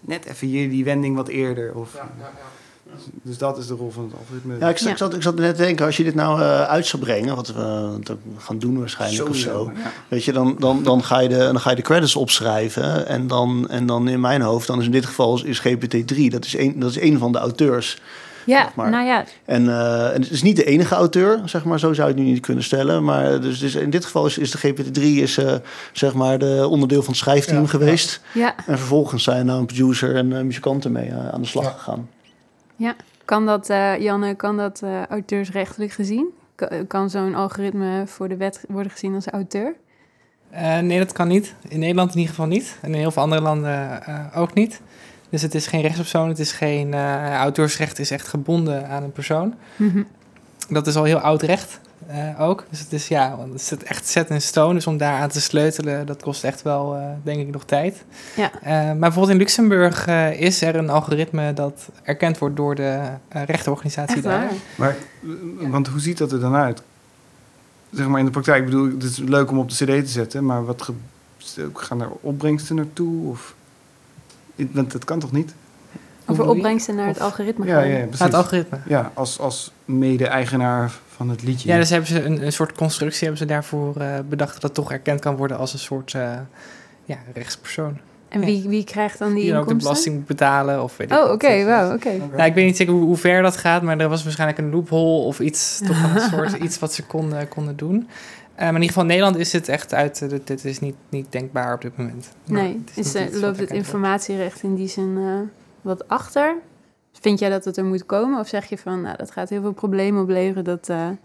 net 0.00 0.24
even 0.24 0.46
hier 0.46 0.70
die 0.70 0.84
wending 0.84 1.16
wat 1.16 1.28
eerder. 1.28 1.74
Of, 1.74 1.94
Dus 3.22 3.38
dat 3.38 3.58
is 3.58 3.66
de 3.66 3.74
rol 3.74 3.90
van 3.90 4.04
het 4.04 4.12
algoritme. 4.18 4.56
Ja, 4.60 4.68
ik, 4.68 4.76
zat- 4.78 4.86
Ja. 4.86 4.90
Ik, 4.92 4.96
zat, 4.98 5.14
ik 5.14 5.22
zat 5.22 5.34
net 5.36 5.56
te 5.56 5.62
denken, 5.62 5.86
als 5.86 5.96
je 5.96 6.04
dit 6.04 6.14
nou 6.14 6.40
eh, 6.40 6.62
uit 6.62 6.86
zou 6.86 7.02
brengen, 7.02 7.36
wat 7.36 7.46
we 7.48 8.16
gaan 8.38 8.58
doen 8.58 8.78
waarschijnlijk 8.78 9.28
of 9.28 9.36
zo. 9.36 9.70
Ja. 9.74 9.90
Weet 10.08 10.24
je, 10.24 10.32
dan, 10.32 10.56
dan, 10.58 10.82
dan, 10.82 11.04
ga 11.04 11.18
je 11.20 11.28
de, 11.28 11.36
dan 11.38 11.60
ga 11.60 11.70
je 11.70 11.76
de 11.76 11.82
credits 11.82 12.16
opschrijven. 12.16 13.06
En 13.06 13.26
dan, 13.26 13.66
en 13.68 13.86
dan 13.86 14.08
in 14.08 14.20
mijn 14.20 14.40
hoofd, 14.42 14.66
dan 14.66 14.78
is 14.80 14.84
in 14.84 14.90
dit 14.90 15.06
geval 15.06 15.40
is 15.44 15.62
GPT-3, 15.68 16.22
dat 16.28 16.44
is 16.44 16.56
een, 16.56 16.78
dat 16.80 16.90
is 16.90 17.00
een 17.00 17.18
van 17.18 17.32
de 17.32 17.38
auteurs. 17.38 18.00
ja 18.46 18.72
maar. 18.74 18.90
nou 18.90 19.06
ja, 19.06 19.24
En, 19.44 19.68
eh, 19.68 20.14
en 20.14 20.20
het 20.22 20.30
is 20.30 20.42
niet 20.42 20.56
de 20.56 20.64
enige 20.64 20.94
auteur, 20.94 21.40
zeg 21.44 21.64
maar, 21.64 21.78
zo 21.78 21.92
zou 21.92 22.08
je 22.08 22.14
het 22.14 22.22
nu 22.24 22.30
niet 22.30 22.40
kunnen 22.40 22.64
stellen. 22.64 23.04
Maar 23.04 23.40
dus, 23.40 23.58
dus 23.58 23.74
in 23.74 23.90
dit 23.90 24.04
geval 24.04 24.26
is, 24.26 24.38
is 24.38 24.50
de 24.50 24.58
GPT-3 24.58 25.02
is, 25.02 25.38
eh, 25.38 25.54
zeg 25.92 26.14
maar 26.14 26.38
de 26.38 26.66
onderdeel 26.70 27.00
van 27.02 27.10
het 27.12 27.22
schrijfteam 27.22 27.62
Ja, 27.62 27.68
geweest. 27.68 28.20
ja. 28.34 28.54
En 28.66 28.78
vervolgens 28.78 29.22
zijn 29.22 29.46
nou 29.46 29.58
een 29.60 29.66
producer 29.66 30.14
en 30.16 30.36
eh, 30.36 30.42
muzikanten 30.42 30.92
mee 30.92 31.08
eh, 31.08 31.28
aan 31.28 31.40
de 31.42 31.48
slag 31.48 31.88
Ja. 32.78 32.96
Kan 33.24 33.46
dat, 33.46 33.70
eh, 33.70 33.98
Janne, 34.00 34.34
kan 34.34 34.56
dat 34.56 34.82
eh, 34.82 35.04
auteursrechtelijk 35.06 35.92
gezien? 35.92 36.26
Ka- 36.54 36.70
Kan 36.88 37.10
zo'n 37.10 37.34
algoritme 37.34 38.02
voor 38.06 38.28
de 38.28 38.36
wet 38.36 38.64
worden 38.68 38.92
gezien 38.92 39.14
als 39.14 39.26
auteur? 39.26 39.74
Eh, 40.50 40.78
nee, 40.78 40.98
dat 40.98 41.12
kan 41.12 41.28
niet. 41.28 41.54
In 41.68 41.78
Nederland 41.78 42.10
in 42.10 42.16
ieder 42.18 42.34
geval 42.34 42.48
niet. 42.50 42.76
En 42.82 42.92
in 42.92 42.98
heel 42.98 43.10
veel 43.10 43.22
andere 43.22 43.40
landen 43.42 44.00
ook 44.34 44.54
niet. 44.54 44.80
Dus 45.30 45.42
het 45.42 45.54
is 45.54 45.66
geen 45.66 45.80
rechtspersoon, 45.80 46.28
het 46.28 46.38
is 46.38 46.52
geen... 46.52 46.94
auteursrecht 47.34 47.98
is 47.98 48.10
echt 48.10 48.28
gebonden 48.28 48.88
aan 48.88 49.02
een 49.02 49.12
persoon. 49.12 49.54
Mhm. 49.76 50.02
Dat 50.68 50.86
is 50.86 50.96
al 50.96 51.04
heel 51.04 51.18
oud 51.18 51.42
recht 51.42 51.80
eh, 52.08 52.40
ook. 52.40 52.64
Dus 52.70 52.80
het 52.80 52.92
is, 52.92 53.08
ja, 53.08 53.38
het 53.52 53.62
zit 53.62 53.82
echt 53.82 54.06
set 54.08 54.30
in 54.30 54.42
stone. 54.42 54.74
Dus 54.74 54.86
om 54.86 54.96
daar 54.96 55.20
aan 55.20 55.28
te 55.28 55.40
sleutelen, 55.40 56.06
dat 56.06 56.22
kost 56.22 56.44
echt 56.44 56.62
wel, 56.62 56.94
eh, 56.96 57.02
denk 57.22 57.40
ik, 57.40 57.50
nog 57.52 57.64
tijd. 57.64 58.04
Ja. 58.36 58.50
Eh, 58.62 58.72
maar 58.72 58.98
bijvoorbeeld 58.98 59.32
in 59.32 59.36
Luxemburg 59.38 60.06
eh, 60.06 60.40
is 60.40 60.62
er 60.62 60.76
een 60.76 60.90
algoritme 60.90 61.52
dat 61.52 61.88
erkend 62.02 62.38
wordt 62.38 62.56
door 62.56 62.74
de 62.74 63.00
rechterorganisatie 63.28 64.14
Echt 64.14 64.24
daar. 64.24 64.40
waar? 64.40 64.52
Maar, 64.76 64.96
want 65.70 65.86
hoe 65.88 66.00
ziet 66.00 66.18
dat 66.18 66.32
er 66.32 66.40
dan 66.40 66.54
uit? 66.54 66.82
Zeg 67.90 68.06
maar 68.06 68.18
in 68.18 68.24
de 68.24 68.30
praktijk, 68.30 68.58
ik 68.58 68.64
bedoel, 68.64 68.90
het 68.90 69.02
is 69.02 69.16
leuk 69.18 69.50
om 69.50 69.58
op 69.58 69.68
de 69.68 69.74
cd 69.74 69.86
te 70.04 70.06
zetten, 70.06 70.44
maar 70.44 70.64
wat 70.64 70.82
ge- 70.82 71.70
gaan 71.74 72.00
er 72.00 72.08
opbrengsten 72.20 72.76
naartoe? 72.76 73.28
Of, 73.30 73.54
want 74.56 74.92
dat 74.92 75.04
kan 75.04 75.18
toch 75.18 75.32
niet? 75.32 75.54
Over 76.26 76.48
opbrengsten 76.48 76.94
naar 76.94 77.06
het 77.06 77.20
algoritme 77.20 77.66
Ja, 77.66 77.74
gaan. 77.80 77.88
ja, 77.88 77.96
precies. 77.98 78.20
Ah, 78.20 78.26
het 78.26 78.34
algoritme. 78.36 78.78
Ja, 78.86 79.10
als, 79.14 79.38
als 79.40 79.72
mede-eigenaar 79.88 80.92
van 81.08 81.28
het 81.28 81.42
liedje. 81.42 81.68
Ja, 81.68 81.76
dus 81.76 81.90
hebben 81.90 82.08
ze 82.08 82.22
een, 82.22 82.44
een 82.44 82.52
soort 82.52 82.72
constructie 82.72 83.20
hebben 83.20 83.38
ze 83.38 83.44
daarvoor 83.44 83.96
eh, 83.96 84.18
bedacht 84.28 84.52
dat 84.52 84.62
het 84.62 84.74
toch 84.74 84.92
erkend 84.92 85.20
kan 85.20 85.36
worden 85.36 85.58
als 85.58 85.72
een 85.72 85.78
soort 85.78 86.14
eh, 86.14 86.32
ja, 87.04 87.18
rechtspersoon. 87.34 87.98
En 88.28 88.40
wie, 88.40 88.68
wie 88.68 88.84
krijgt 88.84 89.18
dan 89.18 89.34
die 89.34 89.42
Die 89.42 89.52
dan 89.52 89.60
ook 89.60 89.68
de 89.68 89.74
belasting 89.74 90.14
moet 90.14 90.26
betalen 90.26 90.82
of 90.82 90.96
weet 90.96 91.10
ik 91.10 91.16
Oh, 91.16 91.30
oké, 91.30 91.64
wauw, 91.64 91.94
oké. 91.94 92.10
Nou, 92.36 92.42
ik 92.42 92.54
weet 92.54 92.66
niet 92.66 92.76
zeker 92.76 92.92
hoe, 92.92 93.04
hoe 93.04 93.16
ver 93.16 93.42
dat 93.42 93.56
gaat, 93.56 93.82
maar 93.82 93.98
er 93.98 94.08
was 94.08 94.22
waarschijnlijk 94.22 94.58
een 94.58 94.70
loophole 94.70 95.24
of 95.24 95.40
iets, 95.40 95.78
toch 95.86 96.14
een 96.14 96.20
soort 96.20 96.52
iets 96.52 96.78
wat 96.78 96.94
ze 96.94 97.02
konden, 97.06 97.48
konden 97.48 97.76
doen. 97.76 98.08
Eh, 98.54 98.64
maar 98.64 98.74
in 98.74 98.74
ieder 98.74 98.88
geval 98.88 99.02
in 99.02 99.08
Nederland 99.08 99.36
is 99.36 99.52
het 99.52 99.68
echt 99.68 99.94
uit, 99.94 100.22
eh, 100.22 100.28
dit, 100.28 100.46
dit 100.46 100.64
is 100.64 100.80
niet, 100.80 100.94
niet 101.08 101.26
denkbaar 101.30 101.74
op 101.74 101.80
dit 101.80 101.96
moment. 101.96 102.28
Nee, 102.44 102.82
het 102.86 103.06
is, 103.06 103.14
eh, 103.14 103.22
wat 103.22 103.32
loopt 103.32 103.42
het 103.46 103.56
wordt. 103.56 103.72
informatierecht 103.72 104.62
in 104.62 104.74
die 104.74 104.88
zin 104.88 105.16
eh, 105.16 105.32
wat 105.80 106.08
achter? 106.08 106.54
Vind 107.20 107.38
jij 107.38 107.48
dat 107.48 107.64
het 107.64 107.76
er 107.76 107.84
moet 107.84 108.06
komen? 108.06 108.40
Of 108.40 108.48
zeg 108.48 108.66
je 108.66 108.78
van, 108.78 109.00
nou, 109.00 109.16
dat 109.16 109.30
gaat 109.30 109.48
heel 109.48 109.60
veel 109.60 109.72
problemen 109.72 110.22
opleveren, 110.22 110.64
dat, 110.64 110.86
daar 110.86 111.16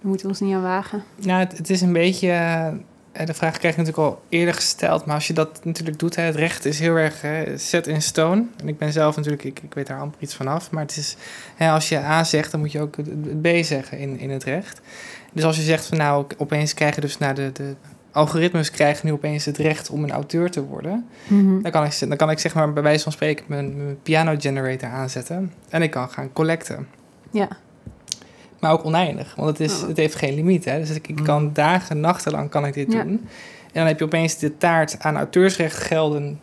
moeten 0.00 0.26
we 0.26 0.32
ons 0.32 0.40
niet 0.40 0.54
aan 0.54 0.62
wagen? 0.62 1.02
Nou, 1.16 1.40
het, 1.40 1.70
is 1.70 1.80
een 1.80 1.92
beetje. 1.92 2.28
eh, 2.30 3.26
de 3.26 3.34
vraag 3.34 3.58
krijg 3.58 3.76
ik 3.76 3.84
natuurlijk 3.84 4.08
al 4.08 4.22
eerder 4.28 4.54
gesteld. 4.54 5.04
Maar 5.04 5.14
als 5.14 5.26
je 5.26 5.32
dat 5.32 5.64
natuurlijk 5.64 5.98
doet, 5.98 6.16
hè, 6.16 6.22
het 6.22 6.34
recht 6.34 6.64
is 6.64 6.78
heel 6.78 6.94
erg 6.96 7.24
set 7.56 7.86
in 7.86 8.02
stone. 8.02 8.44
En 8.56 8.68
ik 8.68 8.78
ben 8.78 8.92
zelf 8.92 9.16
natuurlijk, 9.16 9.44
ik, 9.44 9.60
ik 9.62 9.74
weet 9.74 9.86
daar 9.86 10.00
amper 10.00 10.22
iets 10.22 10.34
van 10.34 10.46
af. 10.48 10.70
Maar 10.70 10.82
het 10.82 10.96
is, 10.96 11.16
hè, 11.56 11.70
als 11.70 11.88
je 11.88 11.98
A 11.98 12.24
zegt, 12.24 12.50
dan 12.50 12.60
moet 12.60 12.72
je 12.72 12.80
ook 12.80 12.96
het, 12.96 13.42
B 13.42 13.46
zeggen 13.64 13.98
in, 13.98 14.18
in 14.18 14.30
het 14.30 14.44
recht. 14.44 14.80
Dus 15.32 15.44
als 15.44 15.56
je 15.56 15.62
zegt 15.62 15.86
van 15.86 15.98
nou, 15.98 16.26
opeens 16.36 16.74
krijgen 16.74 17.02
dus 17.02 17.18
nou, 17.18 17.34
de, 17.34 17.52
de 17.52 17.74
algoritmes 18.12 18.70
krijgen 18.70 19.06
nu 19.06 19.12
opeens 19.12 19.44
het 19.44 19.56
recht 19.58 19.90
om 19.90 20.04
een 20.04 20.10
auteur 20.10 20.50
te 20.50 20.64
worden. 20.64 21.06
Mhm. 21.28 21.62
Dan 21.62 21.70
kan 21.70 21.84
ik, 21.84 21.98
dan 22.08 22.16
kan 22.16 22.30
ik 22.30 22.38
zeg 22.38 22.54
maar 22.54 22.72
bij 22.72 22.82
wijze 22.82 23.02
van 23.02 23.12
spreken 23.12 23.44
mijn, 23.48 23.76
mijn 23.76 23.98
piano 24.02 24.34
generator 24.38 24.88
aanzetten. 24.88 25.52
En 25.68 25.82
ik 25.82 25.90
kan 25.90 26.08
gaan 26.10 26.32
collecten. 26.32 26.86
Ja, 27.30 27.48
Maar 28.60 28.72
ook 28.72 28.84
oneindig, 28.84 29.34
want 29.34 29.48
het, 29.48 29.60
is, 29.70 29.82
Oh. 29.82 29.88
het 29.88 29.96
heeft 29.96 30.14
geen 30.14 30.34
limiet. 30.34 30.64
Hè? 30.64 30.78
Dus 30.78 30.90
ik, 30.90 31.08
ik 31.08 31.16
kan 31.24 31.52
dagen, 31.52 32.00
nachtenlang 32.00 32.50
kan 32.50 32.66
ik 32.66 32.74
dit 32.74 32.92
Ja. 32.92 33.02
doen. 33.02 33.10
En 33.12 33.28
dan 33.72 33.86
heb 33.86 33.98
je 33.98 34.04
opeens 34.04 34.38
de 34.38 34.56
taart 34.56 34.98
aan 34.98 35.16
auteursrechtgelden... 35.16 36.40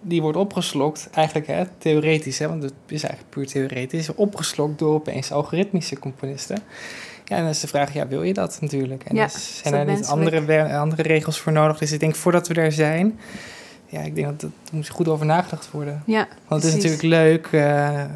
die 0.00 0.22
wordt 0.22 0.36
opgeslokt, 0.36 1.08
eigenlijk 1.14 1.46
hè, 1.46 1.64
theoretisch... 1.78 2.38
Hè, 2.38 2.48
want 2.48 2.62
het 2.62 2.72
is 2.86 3.02
eigenlijk 3.02 3.32
puur 3.34 3.46
theoretisch... 3.46 4.14
opgeslokt 4.14 4.78
door 4.78 4.94
opeens 4.94 5.32
algoritmische 5.32 5.98
componisten. 5.98 6.58
Ja, 7.30 7.36
en 7.36 7.42
dan 7.42 7.50
is 7.50 7.60
de 7.60 7.66
vraag, 7.66 7.92
ja, 7.92 8.06
wil 8.06 8.22
je 8.22 8.32
dat 8.32 8.58
natuurlijk? 8.60 9.04
En 9.04 9.16
Ja, 9.16 9.24
dus 9.24 9.34
is 9.34 9.60
zijn 9.62 9.74
er 9.74 9.94
niet 9.94 10.06
andere, 10.06 10.76
andere 10.76 11.02
regels 11.02 11.40
voor 11.40 11.52
nodig? 11.52 11.78
Dus 11.78 11.92
ik 11.92 12.00
denk, 12.00 12.14
voordat 12.14 12.48
we 12.48 12.54
daar 12.54 12.72
zijn... 12.72 13.18
Ja, 13.86 14.00
ik 14.00 14.14
denk 14.14 14.26
dat 14.26 14.40
dat 14.40 14.50
er 14.70 14.76
moet 14.76 14.88
goed 14.88 15.08
over 15.08 15.26
nagedacht 15.26 15.70
worden. 15.70 16.02
ja. 16.06 16.28
Want 16.48 16.62
het 16.62 16.70
is 16.70 16.76
natuurlijk 16.76 17.02
leuk, 17.02 17.46
eh, 17.46 17.60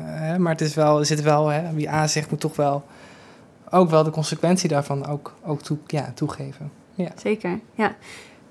hè, 0.02 0.38
maar 0.38 0.52
het 0.52 0.60
is 0.60 0.74
wel, 0.74 0.98
er 0.98 1.06
zit 1.06 1.22
wel, 1.22 1.46
hè, 1.46 1.72
wie 1.72 1.90
A 1.90 2.06
zegt 2.06 2.30
moet 2.30 2.40
toch 2.40 2.56
wel 2.56 2.84
ook 3.70 3.90
wel 3.90 4.04
de 4.04 4.10
consequentie 4.10 4.68
daarvan 4.68 5.06
ook, 5.06 5.34
ook 5.44 5.62
toe, 5.62 5.78
ja, 5.86 6.12
toegeven. 6.14 6.70
Ja, 6.94 7.10
Zeker, 7.22 7.60
ja. 7.74 7.96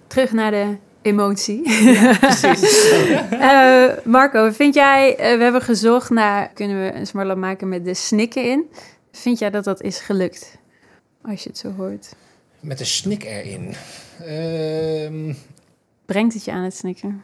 Terug 0.08 0.32
naar 0.32 0.52
de 0.52 0.76
emotie. 1.02 1.62
precies. 2.20 2.92
Eh, 3.30 3.84
Marco, 4.04 4.52
vind 4.52 4.74
jij, 4.74 5.16
eh, 5.16 5.38
we 5.38 5.44
hebben 5.44 5.62
gezocht 5.62 6.10
naar, 6.10 6.52
kunnen 6.54 6.82
we 6.84 6.94
een 6.94 7.08
smartlap 7.08 7.38
maken 7.38 7.70
met 7.70 7.86
de 7.86 7.94
snikken 7.94 8.50
in? 8.50 8.66
Vind 9.16 9.40
jij 9.40 9.50
dat 9.50 9.64
dat 9.64 9.82
is 9.82 10.00
gelukt? 10.00 10.58
Als 11.22 11.44
je 11.44 11.50
het 11.50 11.58
zo 11.58 11.72
hoort. 11.72 12.16
Met 12.60 12.80
een 12.80 12.86
snik 12.86 13.24
erin. 13.24 13.76
Ehm, 14.20 15.34
Brengt 16.06 16.34
het 16.34 16.46
je 16.46 16.52
aan 16.52 16.64
het 16.64 16.76
snikken? 16.76 17.24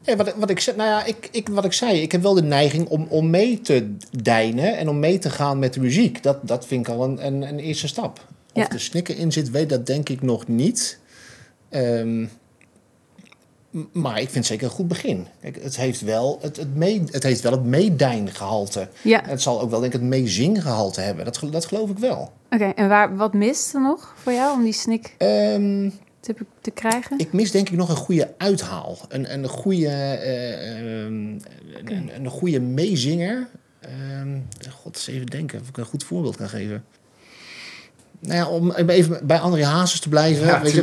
Ja, 0.00 0.16
wat, 0.16 0.34
wat, 0.34 0.50
ik, 0.50 0.60
zei- 0.60 0.76
nou 0.76 0.88
ja, 0.88 1.04
ik, 1.04 1.28
ik, 1.32 1.48
wat 1.48 1.64
ik 1.64 1.72
zei, 1.72 2.00
ik 2.00 2.12
heb 2.12 2.22
wel 2.22 2.34
de 2.34 2.42
neiging 2.42 2.88
om, 2.88 3.06
om 3.08 3.30
mee 3.30 3.60
te 3.60 3.94
deinen 4.22 4.76
en 4.76 4.88
om 4.88 4.98
mee 4.98 5.18
te 5.18 5.30
gaan 5.30 5.58
met 5.58 5.74
de 5.74 5.80
muziek. 5.80 6.22
Dat, 6.22 6.38
dat 6.48 6.66
vind 6.66 6.86
ik 6.88 6.94
al 6.94 7.04
een, 7.04 7.26
een, 7.26 7.42
een 7.42 7.58
eerste 7.58 7.88
stap. 7.88 8.18
Of 8.52 8.62
Ja. 8.62 8.70
er 8.70 8.80
snikken 8.80 9.16
in 9.16 9.32
zit, 9.32 9.50
weet 9.50 9.68
dat 9.68 9.86
denk 9.86 10.08
ik 10.08 10.22
nog 10.22 10.48
niet. 10.48 10.98
Ehm, 11.68 12.26
maar 13.92 14.14
ik 14.20 14.22
vind 14.24 14.34
het 14.34 14.46
zeker 14.46 14.64
een 14.66 14.72
goed 14.72 14.88
begin. 14.88 15.26
Kijk, 15.40 15.62
het, 15.62 15.76
heeft 15.76 16.00
wel 16.00 16.38
het, 16.40 16.56
het, 16.56 16.74
mee, 16.74 17.02
het 17.10 17.22
heeft 17.22 17.40
wel 17.40 17.52
het 17.52 17.64
meedijngehalte. 17.64 18.88
Ja, 19.02 19.22
Het 19.24 19.42
zal 19.42 19.60
ook 19.60 19.70
wel 19.70 19.80
denk 19.80 19.92
ik 19.94 20.00
het 20.00 20.08
meezinggehalte 20.08 21.00
hebben. 21.00 21.24
Dat, 21.24 21.40
dat 21.50 21.64
geloof 21.66 21.90
ik 21.90 21.98
wel. 21.98 22.32
oké. 22.50 22.64
En 22.64 22.88
waar, 22.88 23.16
wat 23.16 23.32
mist 23.34 23.74
er 23.74 23.80
nog 23.80 24.14
voor 24.16 24.32
jou 24.32 24.56
om 24.56 24.64
die 24.64 24.72
snik 24.72 25.14
Ehm, 25.18 25.90
te, 26.20 26.34
te 26.60 26.70
krijgen? 26.70 27.18
Ik 27.18 27.32
mis 27.32 27.50
denk 27.50 27.68
ik 27.68 27.76
nog 27.76 27.88
een 27.88 27.96
goede 27.96 28.34
uithaal. 28.38 28.98
Een, 29.08 29.32
een, 29.32 29.48
goede, 29.48 29.86
eh, 29.88 31.02
ehm, 31.04 31.38
een, 31.84 32.10
een 32.14 32.28
goede 32.28 32.60
meezinger. 32.60 33.48
Ehm, 33.80 34.38
God, 34.70 34.94
eens 34.94 35.06
even 35.06 35.26
denken 35.26 35.60
of 35.60 35.68
ik 35.68 35.76
een 35.76 35.84
goed 35.84 36.04
voorbeeld 36.04 36.36
kan 36.36 36.48
geven. 36.48 36.84
Nou 38.24 38.36
ja, 38.38 38.46
om 38.48 38.72
even 38.72 39.20
bij 39.22 39.38
André 39.38 39.64
Hazes 39.64 40.00
te 40.00 40.08
blijven. 40.08 40.46
Ja, 40.46 40.60
weet 40.62 40.72
je, 40.72 40.82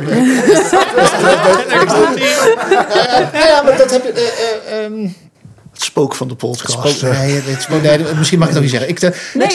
ja, 3.32 3.62
maar 3.62 3.76
dat 3.76 3.90
heb 3.90 4.02
je. 4.04 4.12
eh, 4.12 4.76
eh, 4.78 4.84
ehm, 4.84 5.02
Het 5.72 5.82
spook 5.82 6.14
van 6.14 6.28
de 6.28 6.34
podcast. 6.34 6.72
spook- 6.72 7.12
nee, 7.12 7.40
het 7.40 7.62
spook- 7.62 7.82
nee, 7.82 7.98
misschien 8.18 8.38
mag 8.38 8.48
ik 8.48 8.54
het 8.54 8.62
ook 8.64 8.70
niet 8.70 8.80
zeggen. 8.80 8.88
Ik, 8.88 9.00
Nee, 9.34 9.46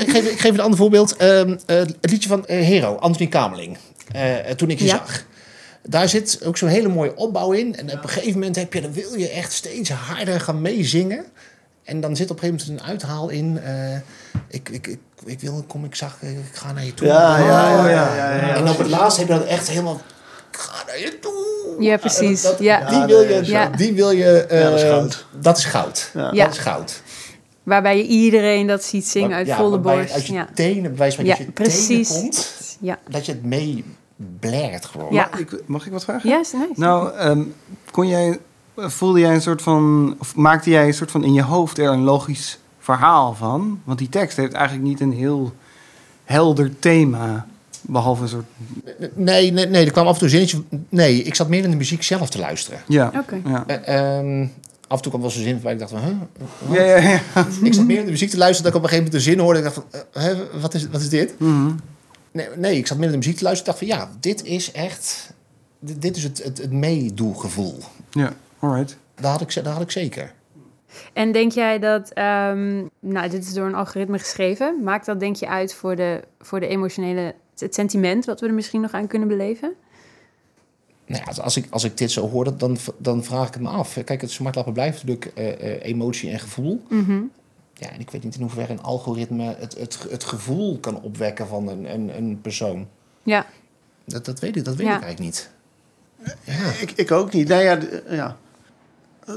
ik- 0.00 0.10
geef, 0.10 0.24
ik 0.30 0.40
geef 0.40 0.50
een 0.52 0.60
ander 0.60 0.78
voorbeeld. 0.78 1.16
Ehm, 1.16 1.56
eh, 1.66 1.76
het 1.76 1.96
liedje 2.00 2.28
van 2.28 2.44
Hero, 2.46 2.94
Anthony 2.94 3.28
Kameling. 3.28 3.76
Eh, 4.12 4.34
toen 4.56 4.70
ik 4.70 4.78
je 4.78 4.84
Ja. 4.84 4.90
zag. 4.90 5.24
Daar 5.82 6.08
zit 6.08 6.40
ook 6.44 6.56
zo'n 6.56 6.68
hele 6.68 6.88
mooie 6.88 7.16
opbouw 7.16 7.52
in. 7.52 7.76
En 7.76 7.92
op 7.92 8.02
een 8.02 8.08
gegeven 8.08 8.32
moment 8.32 8.56
heb 8.56 8.72
je, 8.72 8.80
dan 8.80 8.92
wil 8.92 9.14
je 9.14 9.28
echt 9.28 9.52
steeds 9.52 9.90
harder 9.90 10.40
gaan 10.40 10.60
meezingen. 10.60 11.24
En 11.86 12.00
dan 12.00 12.16
zit 12.16 12.30
op 12.30 12.42
een 12.42 12.42
gegeven 12.48 12.66
moment 12.66 12.82
een 12.84 12.90
uithaal 12.90 13.28
in. 13.28 13.58
eh, 13.62 13.94
ik, 14.48 14.68
ik, 14.68 14.86
ik, 14.86 14.98
ik 15.24 15.40
wil, 15.40 15.64
kom, 15.68 15.84
ik 15.84 15.94
zag, 15.94 16.16
ik 16.22 16.36
ga 16.56 16.72
naar 16.72 16.84
je 16.84 16.94
toe. 16.94 17.06
Ja, 17.06 17.38
ja, 17.38 17.44
ja, 17.46 17.78
Oh, 17.84 17.90
ja, 17.90 18.14
ja, 18.16 18.34
ja. 18.34 18.54
En 18.54 18.68
op 18.68 18.78
het 18.78 18.88
laatst 18.88 19.18
heb 19.18 19.28
je 19.28 19.34
dat 19.34 19.44
echt 19.46 19.68
helemaal. 19.68 20.00
Ik 20.50 20.58
ga 20.58 20.82
naar 20.86 20.98
je 20.98 21.18
toe. 21.18 21.76
Ja, 21.84 21.96
precies. 21.96 22.42
Dat- 22.42 22.58
Ja. 22.58 22.90
Die 22.90 23.04
wil 23.04 23.20
je. 23.20 23.40
Ja. 23.44 23.68
Die 23.68 23.92
wil 23.94 24.10
je 24.10 24.40
eh, 24.42 24.60
Ja, 24.60 24.70
dat 24.70 24.78
is 24.78 24.84
goud. 24.84 25.26
Dat 25.40 25.58
is 25.58 25.64
goud. 25.64 26.10
Dat 26.12 26.52
is 26.52 26.58
goud. 26.58 27.02
Waarbij 27.62 27.96
je 27.96 28.02
iedereen 28.06 28.66
dat 28.66 28.84
ziet 28.84 29.06
zingen 29.08 29.32
uit 29.36 29.46
Ja, 29.46 29.56
volle 29.56 29.78
borst. 29.78 30.12
Uit 30.14 30.26
je 30.26 30.32
Ja, 30.32 30.48
tenen, 30.54 30.82
bij 30.82 30.96
wijze 30.96 31.16
van 31.16 31.24
Ja, 31.24 31.36
dat 31.36 31.46
je 31.46 31.52
precies. 31.52 32.08
tenen 32.08 32.22
komt. 32.22 32.48
ja. 32.80 32.98
Dat 33.08 33.26
je 33.26 33.32
het 33.32 33.44
mee 33.44 33.84
blert 34.40 34.84
gewoon. 34.86 35.12
Ja. 35.14 35.28
Mag 35.30 35.40
ik, 35.40 35.60
mag 35.66 35.86
ik 35.86 35.92
wat 35.92 36.04
vragen? 36.04 36.30
Ja, 36.30 36.40
is 36.40 36.52
nice. 36.52 36.66
Nou, 36.74 37.14
ehm, 37.16 37.42
kon 37.90 38.08
jij, 38.08 38.38
voelde 38.76 39.20
jij 39.20 39.34
een 39.34 39.42
soort 39.42 39.62
van, 39.62 40.14
of 40.18 40.36
maakte 40.36 40.70
jij 40.70 40.86
een 40.86 40.94
soort 40.94 41.10
van 41.10 41.24
in 41.24 41.32
je 41.32 41.42
hoofd 41.42 41.78
er 41.78 41.88
een 41.90 42.02
logisch 42.02 42.58
verhaal 42.78 43.34
van? 43.34 43.80
Want 43.84 43.98
die 43.98 44.08
tekst 44.08 44.36
heeft 44.36 44.52
eigenlijk 44.52 44.88
niet 44.88 45.00
een 45.00 45.12
heel 45.12 45.52
helder 46.24 46.78
thema, 46.78 47.46
behalve 47.80 48.22
een 48.22 48.28
soort, 48.28 48.46
Nee, 49.14 49.52
nee, 49.52 49.66
nee, 49.66 49.84
er 49.84 49.92
kwam 49.92 50.06
af 50.06 50.12
en 50.12 50.18
toe 50.18 50.28
een 50.28 50.46
zinnetje. 50.46 50.78
Nee, 50.88 51.22
ik 51.22 51.34
zat 51.34 51.48
meer 51.48 51.64
in 51.64 51.70
de 51.70 51.76
muziek 51.76 52.02
zelf 52.02 52.30
te 52.30 52.38
luisteren. 52.38 52.80
ja. 52.88 53.12
Oké. 53.16 53.40
Ja. 53.44 53.64
Eh, 53.66 54.18
ehm, 54.18 54.46
af 54.88 54.96
en 54.96 55.02
toe 55.02 55.10
kwam 55.10 55.20
wel 55.20 55.30
zo'n 55.30 55.42
zin 55.42 55.60
waar 55.60 55.72
ik 55.72 55.78
dacht 55.78 55.90
van, 55.90 56.00
huh? 56.00 56.76
Ja, 56.76 56.82
ja, 56.82 56.96
ja. 56.96 57.20
Ik 57.62 57.74
zat 57.74 57.84
meer 57.84 57.98
in 57.98 58.04
de 58.04 58.10
muziek 58.10 58.30
te 58.30 58.36
luisteren 58.38 58.72
dat 58.72 58.80
ik 58.80 58.86
op 58.86 58.90
een 58.92 58.98
gegeven 58.98 59.04
moment 59.04 59.14
een 59.14 59.32
zin 59.32 59.38
hoorde. 59.38 59.58
En 59.58 59.66
ik 59.66 59.74
dacht 59.74 59.86
van, 59.90 60.00
eh, 60.12 60.22
hè, 60.22 60.60
wat, 60.60 60.74
is, 60.74 60.88
wat 60.88 61.00
is 61.00 61.08
dit? 61.08 61.34
Mhm. 61.38 61.70
Nee, 62.32 62.46
nee, 62.56 62.76
ik 62.76 62.86
zat 62.86 62.96
meer 62.96 63.06
in 63.06 63.12
de 63.12 63.18
muziek 63.18 63.36
te 63.36 63.44
luisteren. 63.44 63.74
Ik 63.74 63.78
dacht 63.80 63.98
van, 63.98 64.08
ja, 64.08 64.16
dit 64.20 64.44
is 64.44 64.72
echt... 64.72 65.34
Dit, 65.78 66.02
dit 66.02 66.16
is 66.16 66.22
het, 66.22 66.42
het, 66.44 66.58
het 66.58 66.72
meedoegevoel. 66.72 67.78
Ja, 68.10 68.32
alright. 68.70 68.96
Dat 69.14 69.30
had 69.30 69.40
ik, 69.40 69.50
ze- 69.50 69.62
dat 69.62 69.72
had 69.72 69.82
ik 69.82 69.90
zeker. 69.90 70.32
En 71.12 71.32
denk 71.32 71.52
jij 71.52 71.78
dat, 71.78 72.10
ehm, 72.12 72.84
nou, 73.00 73.28
dit 73.28 73.44
is 73.44 73.52
door 73.52 73.66
een 73.66 73.74
algoritme 73.74 74.18
geschreven. 74.18 74.82
Maakt 74.82 75.06
dat, 75.06 75.20
denk 75.20 75.36
je, 75.36 75.48
uit 75.48 75.74
voor 75.74 75.96
de, 75.96 76.20
voor 76.40 76.60
de 76.60 76.66
emotionele, 76.66 77.34
het 77.58 77.74
sentiment 77.74 78.24
wat 78.24 78.40
we 78.40 78.46
er 78.46 78.54
misschien 78.54 78.80
nog 78.80 78.92
aan 78.92 79.06
kunnen 79.06 79.28
beleven? 79.28 79.72
Nou 81.06 81.22
ja, 81.26 81.42
als- 81.42 81.56
ik, 81.56 81.66
als 81.70 81.84
ik 81.84 81.96
dit 81.96 82.10
zo 82.10 82.28
hoor, 82.28 82.56
dan, 82.56 82.76
dan 82.98 83.24
vraag 83.24 83.46
ik 83.48 83.54
het 83.54 83.62
me 83.62 83.68
af. 83.68 83.98
Kijk, 84.04 84.20
het 84.20 84.30
smartlappen 84.30 84.72
blijft 84.72 85.04
natuurlijk 85.04 85.36
eh, 85.38 85.52
eh, 85.52 85.82
emotie 85.82 86.30
en 86.30 86.38
gevoel. 86.38 86.82
Mhm. 86.88 87.20
Ja, 87.74 87.90
en 87.90 88.00
ik 88.00 88.10
weet 88.10 88.24
niet 88.24 88.34
in 88.34 88.40
hoeverre 88.40 88.72
een 88.72 88.82
algoritme 88.82 89.54
het, 89.58 89.78
het, 89.78 90.06
het 90.10 90.24
gevoel 90.24 90.78
kan 90.78 91.00
opwekken 91.00 91.46
van 91.46 91.68
een, 91.68 91.92
een, 91.94 92.16
een 92.16 92.40
persoon. 92.40 92.88
Ja, 93.22 93.46
Dat, 94.04 94.24
dat 94.24 94.40
weet 94.40 94.56
ik, 94.56 94.64
dat 94.64 94.76
weet 94.76 94.86
Ja. 94.86 94.96
ik 94.96 95.02
eigenlijk 95.02 95.20
niet. 95.34 95.50
Ik, 96.80 96.90
ik 96.90 97.10
ook 97.12 97.32
niet. 97.32 97.48
Nou 97.48 97.62
ja, 97.62 97.78
ja. 98.08 98.36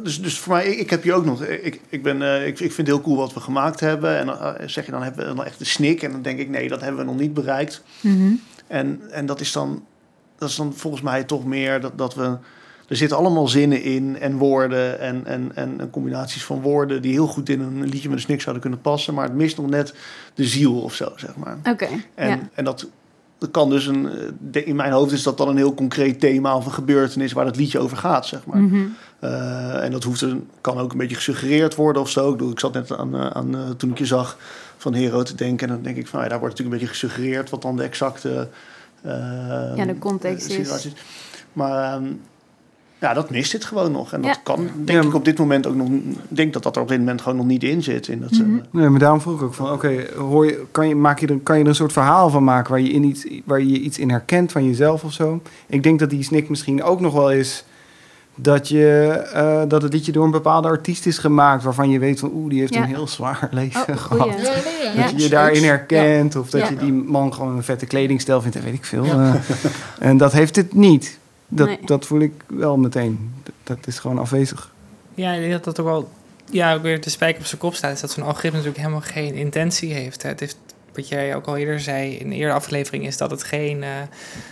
Dus, 0.04 0.22
dus 0.22 0.40
voor 0.40 0.54
mij, 0.54 0.68
ik, 0.68 0.90
heb 0.90 1.04
hier 1.04 1.14
ook 1.14 1.26
nog. 1.26 1.44
Ik, 1.44 1.82
ik, 1.90 2.04
ben, 2.04 2.22
eh, 2.22 2.48
ik, 2.48 2.60
ik 2.60 2.72
vind 2.74 2.78
het 2.78 2.88
heel 2.88 3.02
cool 3.02 3.18
wat 3.18 3.34
we 3.34 3.40
gemaakt 3.40 3.80
hebben. 3.80 4.18
En 4.18 4.28
eh, 4.28 4.68
zeg 4.68 4.86
je, 4.86 4.92
dan 4.92 5.04
hebben 5.04 5.28
we 5.28 5.36
dan 5.36 5.46
echt 5.46 5.60
de 5.60 5.66
snik. 5.66 6.04
En 6.04 6.12
dan 6.12 6.22
denk 6.22 6.40
ik, 6.40 6.50
nee, 6.50 6.68
dat 6.70 6.82
hebben 6.82 7.00
we 7.00 7.12
nog 7.12 7.20
niet 7.20 7.34
bereikt. 7.34 7.84
Mhm. 8.02 8.34
En, 8.68 9.02
en 9.12 9.26
dat, 9.26 9.40
is 9.40 9.52
dan, 9.52 9.86
dat 10.38 10.50
is 10.50 10.56
dan 10.56 10.74
volgens 10.74 11.02
mij 11.02 11.24
toch 11.24 11.46
meer 11.46 11.82
dat, 11.82 11.98
dat 11.98 12.16
we. 12.16 12.38
Er 12.88 12.96
zitten 12.96 13.18
allemaal 13.18 13.48
zinnen 13.48 13.82
in 13.84 14.20
en 14.20 14.38
woorden 14.38 15.00
en, 15.00 15.26
en, 15.26 15.52
en, 15.56 15.80
en 15.80 15.90
combinaties 15.90 16.44
van 16.44 16.62
woorden 16.62 17.02
die 17.02 17.12
heel 17.12 17.28
goed 17.28 17.50
in 17.50 17.60
een 17.60 17.90
liedje 17.90 18.10
met 18.10 18.18
een 18.18 18.24
snik 18.24 18.42
zouden 18.42 18.62
kunnen 18.62 18.82
passen. 18.82 19.14
Maar 19.14 19.24
het 19.24 19.36
mist 19.36 19.58
nog 19.58 19.70
net 19.70 19.94
de 20.34 20.46
ziel 20.46 20.82
of 20.82 20.94
zo, 20.94 21.12
zeg 21.16 21.36
maar. 21.36 21.58
oké. 21.64 21.88
En, 22.16 22.30
Ja. 22.30 22.40
en 22.54 22.64
dat, 22.64 22.88
dat 23.40 23.52
kan 23.52 23.70
dus 23.70 23.86
een, 23.86 24.10
eh, 24.52 24.68
in 24.68 24.76
mijn 24.76 24.92
hoofd 24.92 25.12
is 25.12 25.24
dat 25.24 25.38
dan 25.38 25.48
een 25.48 25.58
heel 25.58 25.74
concreet 25.74 26.20
thema 26.20 26.56
of 26.56 26.66
een 26.66 26.72
gebeurtenis 26.72 27.32
waar 27.32 27.46
het 27.46 27.56
liedje 27.56 27.80
over 27.80 27.98
gaat, 27.98 28.26
zeg 28.26 28.46
maar. 28.46 28.62
Mhm. 28.62 28.86
Eh, 29.20 29.84
en 29.84 29.92
dat 29.92 30.04
hoeft 30.04 30.22
een, 30.22 30.50
kan 30.62 30.78
ook 30.78 30.92
een 30.92 30.98
beetje 30.98 31.16
gesuggereerd 31.16 31.76
worden 31.76 32.02
of 32.02 32.10
zo. 32.10 32.26
Ik, 32.26 32.38
bedoel, 32.38 32.52
ik 32.52 32.60
zat 32.60 32.74
net 32.74 32.98
aan, 32.98 33.16
eh, 33.16 33.28
aan 33.28 33.76
toen 33.78 33.92
ik 33.92 33.98
je 33.98 34.06
zag 34.06 34.38
van 34.78 34.94
Hero 34.94 35.24
te 35.24 35.36
denken. 35.36 35.68
En 35.68 35.74
dan 35.74 35.84
denk 35.84 35.98
ik 35.98 36.08
van, 36.08 36.22
ja, 36.22 36.28
daar 36.28 36.40
wordt 36.40 36.58
natuurlijk 36.58 36.82
een 36.82 36.88
beetje 36.88 37.08
gesuggereerd 37.08 37.50
wat 37.50 37.62
dan 37.62 37.78
de 37.78 37.84
exacte 37.84 38.50
Ja, 39.04 39.86
de 39.86 40.00
context 40.00 40.50
is. 40.50 40.88
Maar 41.54 41.94
ehm, 41.94 42.12
ja, 43.00 43.14
dat 43.14 43.30
mist 43.30 43.52
dit 43.52 43.66
gewoon 43.66 43.92
nog. 43.92 44.14
En 44.14 44.22
dat 44.22 44.36
Ja. 44.36 44.40
kan, 44.44 44.70
denk 44.86 45.02
Ja. 45.04 45.08
ik, 45.10 45.16
op 45.16 45.26
dit 45.26 45.38
moment 45.38 45.68
ook 45.68 45.76
nog. 45.76 45.88
Ik 45.90 46.04
denk 46.28 46.54
dat 46.54 46.64
dat 46.64 46.76
er 46.76 46.82
op 46.82 46.88
dit 46.88 46.98
moment 47.00 47.22
gewoon 47.22 47.38
nog 47.38 47.46
niet 47.48 47.64
in 47.64 47.84
zit. 47.84 48.08
In 48.08 48.20
dat, 48.22 48.32
eh, 48.32 48.40
Mhm. 48.40 48.60
Nee, 48.72 48.90
maar 48.90 49.00
daarom 49.00 49.22
vroeg 49.22 49.36
ik 49.36 49.42
ook 49.46 49.54
van, 49.54 49.72
oké, 49.72 50.06
hoor 50.18 50.46
je, 50.46 50.64
kan, 50.72 50.88
je, 50.88 50.96
maak 50.96 51.20
je 51.20 51.28
er, 51.28 51.40
kan 51.44 51.58
je 51.58 51.64
er 51.64 51.70
een 51.70 51.76
soort 51.76 51.94
verhaal 51.94 52.30
van 52.30 52.44
maken 52.44 52.72
waar 52.72 52.82
je, 52.82 52.90
in 52.90 53.04
iets, 53.04 53.28
waar 53.46 53.62
je 53.62 53.80
iets 53.80 54.00
in 54.00 54.10
herkent 54.10 54.52
van 54.52 54.66
jezelf 54.66 55.04
of 55.04 55.14
zo? 55.14 55.42
Ik 55.68 55.84
denk 55.84 56.00
dat 56.00 56.10
die 56.10 56.24
snik 56.24 56.50
misschien 56.50 56.84
ook 56.84 57.00
nog 57.00 57.14
wel 57.14 57.32
is 57.32 57.64
dat, 58.36 58.68
je, 58.68 59.08
eh, 59.34 59.62
dat 59.68 59.82
het 59.82 59.94
liedje 59.94 60.12
door 60.12 60.26
een 60.26 60.32
bepaalde 60.32 60.68
artiest 60.68 61.06
is 61.06 61.18
gemaakt 61.18 61.64
waarvan 61.64 61.90
je 61.90 62.00
weet 62.00 62.20
van, 62.20 62.32
oeh, 62.34 62.50
die 62.50 62.60
heeft 62.60 62.74
Ja. 62.74 62.82
een 62.82 62.88
heel 62.88 63.08
zwaar 63.08 63.48
leven 63.52 63.82
Oh, 63.82 63.98
gehad. 63.98 64.20
goeie. 64.30 64.38
Ja, 64.38 64.42
nee, 64.42 64.54
ja, 64.84 64.92
Ja. 64.96 65.02
Dat 65.02 65.12
je 65.12 65.18
je 65.24 65.30
daarin 65.30 65.64
herkent 65.64 66.36
of 66.36 66.50
dat 66.50 66.62
Ja. 66.62 66.70
je 66.70 66.76
die 66.76 66.94
man 66.94 67.34
gewoon 67.34 67.56
een 67.56 67.64
vette 67.64 67.86
kledingstijl 67.86 68.42
vindt 68.42 68.56
en 68.58 68.64
weet 68.64 68.74
ik 68.74 68.86
veel. 68.86 69.04
eh. 69.06 69.34
en 70.00 70.18
dat 70.18 70.32
heeft 70.32 70.56
het 70.56 70.74
niet. 70.74 71.19
Dat, 71.50 71.68
Nee. 71.68 71.80
dat 71.86 72.06
voel 72.06 72.20
ik 72.20 72.34
wel 72.48 72.78
meteen. 72.78 73.34
Dat, 73.44 73.54
dat 73.64 73.88
is 73.88 74.00
gewoon 74.00 74.18
afwezig. 74.18 74.74
Ja, 75.16 75.32
ik 75.32 75.40
denk 75.40 75.52
dat 75.52 75.64
dat 75.64 75.80
ook 75.80 75.86
wel 75.86 76.10
ja, 76.52 76.74
ook 76.74 76.82
weer 76.82 77.02
de 77.02 77.10
spijker 77.10 77.42
op 77.42 77.48
zijn 77.48 77.62
kop 77.62 77.76
staat. 77.76 77.94
Is 77.94 78.02
dat 78.02 78.12
zo'n 78.12 78.24
algoritme 78.24 78.52
natuurlijk 78.52 78.78
helemaal 78.78 79.02
geen 79.02 79.34
intentie 79.34 79.94
heeft. 79.94 80.24
Hè. 80.24 80.30
Het 80.30 80.40
heeft, 80.40 80.58
wat 80.94 81.08
jij 81.08 81.36
ook 81.36 81.46
al 81.46 81.58
eerder 81.58 81.80
zei 81.80 82.16
in 82.16 82.30
de 82.30 82.36
eerdere 82.36 82.54
aflevering, 82.54 83.06
is 83.06 83.18
dat 83.18 83.32
het 83.32 83.44
geen 83.44 83.84
eh, 83.84 83.90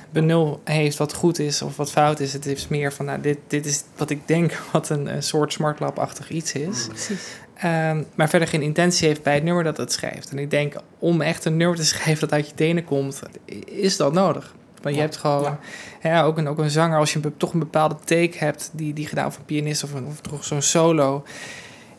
benul 0.10 0.62
heeft 0.64 0.98
wat 0.98 1.14
goed 1.14 1.40
is 1.40 1.62
of 1.62 1.78
wat 1.78 1.92
fout 1.92 2.20
is. 2.20 2.34
Het 2.34 2.46
is 2.46 2.68
meer 2.68 2.94
van, 2.94 3.06
nou, 3.06 3.22
dit, 3.22 3.38
dit 3.48 3.66
is 3.66 3.84
wat 3.96 4.10
ik 4.10 4.28
denk 4.28 4.62
wat 4.72 4.90
een, 4.90 5.16
een 5.16 5.24
soort 5.24 5.54
smartlab-achtig 5.54 6.30
iets 6.30 6.54
is. 6.54 6.88
Precies. 6.88 7.28
Ehm, 7.54 8.04
maar 8.16 8.30
verder 8.30 8.48
geen 8.48 8.62
intentie 8.62 9.08
heeft 9.08 9.24
bij 9.24 9.34
het 9.34 9.44
nummer 9.44 9.64
dat 9.64 9.78
het 9.78 9.92
schrijft. 9.92 10.30
En 10.30 10.40
ik 10.40 10.50
denk, 10.50 10.76
om 11.00 11.22
echt 11.22 11.46
een 11.46 11.58
nummer 11.58 11.78
te 11.78 11.86
schrijven 11.96 12.20
dat 12.20 12.32
uit 12.32 12.48
je 12.48 12.56
tenen 12.56 12.86
komt, 12.86 13.22
is 13.66 13.98
dat 13.98 14.14
nodig. 14.14 14.56
Want 14.82 14.96
je 14.96 15.02
hebt 15.02 15.18
gewoon, 15.18 15.58
ja. 16.02 16.24
ook, 16.24 16.38
een, 16.38 16.48
ook 16.48 16.58
een 16.58 16.70
zanger, 16.70 17.00
als 17.00 17.13
je 17.13 17.38
toch 17.38 17.54
een 17.54 17.60
bepaalde 17.60 17.96
take 18.06 18.34
hebt, 18.38 18.70
die, 18.74 18.94
die 18.94 19.08
gedaan 19.08 19.26
of 19.26 19.38
een 19.38 19.46
pianist 19.46 19.84
of, 19.84 19.94
een, 19.94 20.06
of 20.06 20.22
toch 20.22 20.44
zo'n 20.44 20.62
solo, 20.62 21.24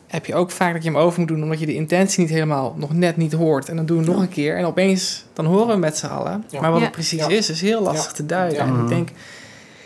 heb 0.06 0.26
je 0.26 0.34
ook 0.34 0.50
vaak 0.50 0.72
dat 0.72 0.82
je 0.82 0.88
hem 0.90 0.98
over 0.98 1.18
moet 1.18 1.28
doen, 1.28 1.42
omdat 1.42 1.60
je 1.60 1.66
de 1.66 1.74
intentie 1.74 2.20
niet 2.20 2.30
helemaal, 2.32 2.74
nog 2.78 2.92
net 2.92 3.16
niet 3.16 3.32
hoort. 3.32 3.68
En 3.68 3.76
dan 3.76 3.86
doen 3.86 3.98
we 3.98 4.10
nog 4.10 4.20
een 4.20 4.28
keer 4.28 4.56
en 4.56 4.64
opeens, 4.64 5.24
dan 5.32 5.44
horen 5.46 5.68
we 5.68 5.76
met 5.76 5.96
z'n 5.96 6.06
allen. 6.06 6.44
Ja. 6.50 6.60
Maar 6.60 6.70
wat 6.70 6.78
Ja. 6.78 6.84
het 6.84 6.94
precies 6.94 7.18
Ja. 7.20 7.28
is, 7.28 7.50
is 7.50 7.60
heel 7.60 7.82
lastig 7.82 8.10
Ja. 8.10 8.16
te 8.16 8.26
duiden. 8.26 8.56
Ja. 8.58 8.64
En 8.64 8.72
Mhm. 8.72 8.82
ik 8.82 8.88
denk, 8.88 9.08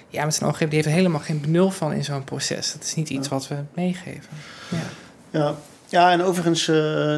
ja, 0.09 0.25
met 0.25 0.35
zijn 0.35 0.51
ogen 0.51 0.67
die 0.67 0.75
heeft 0.75 0.89
er 0.89 0.95
helemaal 0.95 1.21
geen 1.21 1.41
benul 1.41 1.71
van 1.71 1.93
in 1.93 2.05
zo'n 2.05 2.25
proces. 2.25 2.73
Dat 2.73 2.83
is 2.83 2.95
niet 2.95 3.11
iets 3.11 3.29
wat 3.29 3.49
we 3.49 3.55
meegeven. 3.75 4.29
Ja. 4.69 4.79
Ja, 5.31 5.55
ja 5.89 6.11
en 6.11 6.23
overigens, 6.23 6.69
eh, 6.69 7.17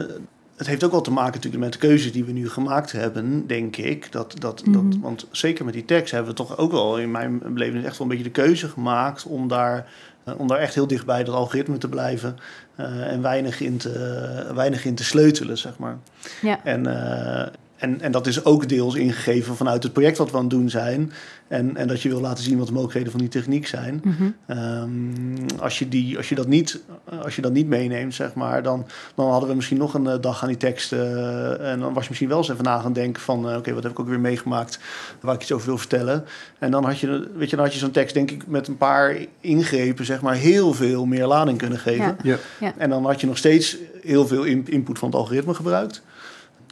het 0.56 0.66
heeft 0.66 0.84
ook 0.84 0.90
wel 0.90 1.00
te 1.00 1.10
maken 1.10 1.34
natuurlijk 1.34 1.62
met 1.62 1.72
de 1.72 1.78
keuzes 1.78 2.12
die 2.12 2.24
we 2.24 2.32
nu 2.32 2.48
gemaakt 2.48 2.92
hebben, 2.92 3.46
denk 3.46 3.76
ik. 3.76 4.12
Dat, 4.12 4.34
dat, 4.38 4.62
dat, 4.70 4.86
Mhm. 4.86 5.00
want 5.00 5.26
zeker 5.30 5.64
met 5.64 5.74
die 5.74 5.84
tekst 5.84 6.12
hebben 6.12 6.30
we 6.30 6.36
toch 6.36 6.58
ook 6.58 6.72
wel 6.72 6.98
in 6.98 7.10
mijn 7.10 7.38
beleving 7.38 7.84
echt 7.84 7.98
wel 7.98 8.06
een 8.06 8.16
beetje 8.16 8.30
de 8.32 8.42
keuze 8.42 8.68
gemaakt 8.68 9.24
om 9.24 9.48
daar, 9.48 9.86
eh, 10.24 10.34
om 10.40 10.46
daar 10.48 10.58
echt 10.58 10.74
heel 10.74 10.86
dicht 10.86 11.06
bij 11.06 11.24
dat 11.24 11.34
algoritme 11.34 11.78
te 11.78 11.88
blijven 11.88 12.36
eh, 12.74 13.12
en 13.12 13.22
weinig 13.22 13.60
in 13.60 13.76
te, 13.76 14.50
weinig 14.54 14.84
in 14.84 14.94
te 14.94 15.04
sleutelen, 15.04 15.58
zeg 15.58 15.78
maar. 15.78 15.98
Ja. 16.42 16.64
En, 16.64 16.86
eh, 16.86 17.46
en, 17.84 18.00
en 18.00 18.12
dat 18.12 18.26
is 18.26 18.44
ook 18.44 18.68
deels 18.68 18.94
ingegeven 18.94 19.56
vanuit 19.56 19.82
het 19.82 19.92
project 19.92 20.18
wat 20.18 20.30
we 20.30 20.36
aan 20.36 20.42
het 20.42 20.50
doen 20.50 20.70
zijn. 20.70 21.12
En, 21.48 21.76
en 21.76 21.88
dat 21.88 22.02
je 22.02 22.08
wil 22.08 22.20
laten 22.20 22.44
zien 22.44 22.58
wat 22.58 22.66
de 22.66 22.72
mogelijkheden 22.72 23.10
van 23.10 23.20
die 23.20 23.28
techniek 23.28 23.66
zijn. 23.66 24.00
Mhm. 24.04 24.30
Ehm, 24.46 25.60
als, 25.60 25.78
je 25.78 25.88
die, 25.88 26.16
als, 26.16 26.28
je 26.28 26.34
dat 26.34 26.46
niet, 26.46 26.80
als 27.22 27.36
je 27.36 27.42
dat 27.42 27.52
niet 27.52 27.66
meeneemt, 27.66 28.14
zeg 28.14 28.34
maar, 28.34 28.62
dan, 28.62 28.86
dan 29.14 29.30
hadden 29.30 29.48
we 29.48 29.54
misschien 29.54 29.78
nog 29.78 29.94
een 29.94 30.06
eh, 30.06 30.14
dag 30.20 30.42
aan 30.42 30.48
die 30.48 30.56
tekst. 30.56 30.92
eh, 30.92 31.70
en 31.72 31.80
dan 31.80 31.92
was 31.92 32.02
je 32.02 32.08
misschien 32.08 32.28
wel 32.28 32.38
eens 32.38 32.48
even 32.48 32.64
na 32.64 32.78
gaan 32.78 32.92
denken 32.92 33.22
van... 33.22 33.50
eh, 33.50 33.56
oké, 33.56 33.74
wat 33.74 33.82
heb 33.82 33.92
ik 33.92 34.00
ook 34.00 34.08
weer 34.08 34.20
meegemaakt 34.20 34.78
waar 35.20 35.34
ik 35.34 35.42
iets 35.42 35.52
over 35.52 35.66
wil 35.66 35.78
vertellen. 35.78 36.24
En 36.58 36.70
dan 36.70 36.84
had 36.84 36.98
je, 36.98 37.28
weet 37.36 37.50
je, 37.50 37.56
dan 37.56 37.64
had 37.64 37.74
je 37.74 37.80
zo'n 37.80 37.90
tekst 37.90 38.14
denk 38.14 38.30
ik 38.30 38.46
met 38.46 38.68
een 38.68 38.76
paar 38.76 39.16
ingrepen... 39.40 40.04
zeg 40.04 40.20
maar 40.20 40.34
heel 40.34 40.74
veel 40.74 41.04
meer 41.06 41.26
lading 41.26 41.58
kunnen 41.58 41.78
geven. 41.78 42.16
Ja. 42.22 42.36
Ja. 42.60 42.74
En 42.76 42.90
dan 42.90 43.04
had 43.06 43.20
je 43.20 43.26
nog 43.26 43.36
steeds 43.38 43.76
heel 44.02 44.26
veel 44.26 44.42
in- 44.44 44.66
input 44.68 44.98
van 44.98 45.08
het 45.08 45.18
algoritme 45.18 45.54
gebruikt. 45.54 46.02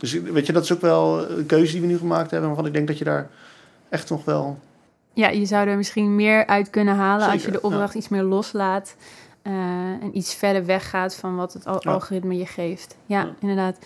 Dus 0.02 0.12
weet 0.12 0.46
je, 0.46 0.52
dat 0.52 0.62
is 0.62 0.72
ook 0.72 0.80
wel 0.80 1.30
een 1.30 1.46
keuze 1.46 1.72
die 1.72 1.80
we 1.80 1.86
nu 1.86 1.98
gemaakt 1.98 2.30
hebben... 2.30 2.48
waarvan 2.48 2.66
ik 2.66 2.72
denk 2.72 2.86
dat 2.86 2.98
je 2.98 3.04
daar 3.04 3.30
echt 3.88 4.10
nog 4.10 4.24
wel... 4.24 4.58
Ja, 5.12 5.28
je 5.28 5.44
zou 5.46 5.68
er 5.68 5.76
misschien 5.76 6.14
meer 6.16 6.46
uit 6.46 6.70
kunnen 6.70 6.94
halen 6.94 7.28
als 7.30 7.44
je 7.44 7.50
de 7.50 7.60
opdracht 7.62 7.94
iets 7.94 8.08
meer 8.08 8.22
loslaat. 8.22 8.96
eh, 9.42 9.52
en 10.02 10.16
iets 10.16 10.34
verder 10.34 10.64
weggaat 10.66 11.14
van 11.16 11.36
wat 11.36 11.52
het 11.52 11.66
al- 11.66 11.80
Ja. 11.80 11.92
algoritme 11.92 12.36
je 12.36 12.46
geeft. 12.46 12.96
Ja, 13.06 13.20
Ja. 13.20 13.34
inderdaad. 13.40 13.78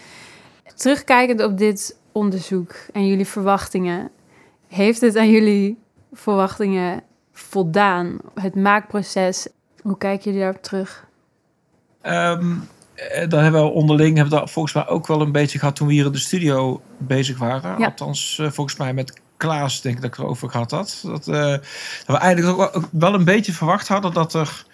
Terugkijkend 0.75 1.43
op 1.43 1.59
dit 1.59 1.97
onderzoek 2.13 2.75
en 2.93 3.07
jullie 3.07 3.27
verwachtingen. 3.27 4.11
Heeft 4.69 5.01
het 5.01 5.17
aan 5.17 5.31
jullie 5.31 5.79
verwachtingen 6.13 7.03
voldaan? 7.33 8.19
Het 8.35 8.55
maakproces, 8.55 9.49
hoe 9.83 9.99
kijken 9.99 10.25
jullie 10.25 10.41
daarop 10.41 10.63
terug? 10.63 11.07
Ehm, 12.01 12.41
eh, 12.51 12.57
daar 13.29 13.43
hebben 13.43 13.63
we 13.63 13.69
onderling 13.69 14.17
hebben 14.17 14.35
we 14.35 14.41
dat 14.41 14.51
volgens 14.51 14.75
mij 14.75 14.87
ook 14.89 15.07
wel 15.07 15.21
een 15.21 15.33
beetje 15.33 15.59
gehad 15.59 15.77
toen 15.77 15.87
we 15.87 15.93
hier 15.93 16.07
in 16.07 16.13
de 16.13 16.19
studio 16.19 16.83
bezig 16.99 17.39
waren. 17.39 17.79
Ja. 17.79 17.85
Althans, 17.85 18.39
eh, 18.39 18.51
volgens 18.51 18.77
mij 18.77 18.95
met 18.95 19.21
Klaas 19.37 19.81
denk 19.81 19.97
ik 19.97 20.03
dat 20.03 20.11
ik 20.11 20.19
erover 20.19 20.51
gehad 20.51 20.71
had. 20.71 21.01
Dat, 21.03 21.29
eh, 21.29 21.51
dat 21.51 21.63
we 22.07 22.17
eigenlijk 22.17 22.59
ook 22.59 22.89
wel, 22.93 23.15
een 23.15 23.25
beetje 23.25 23.53
verwacht 23.53 23.89
hadden 23.89 24.13
dat 24.13 24.35
er... 24.35 24.65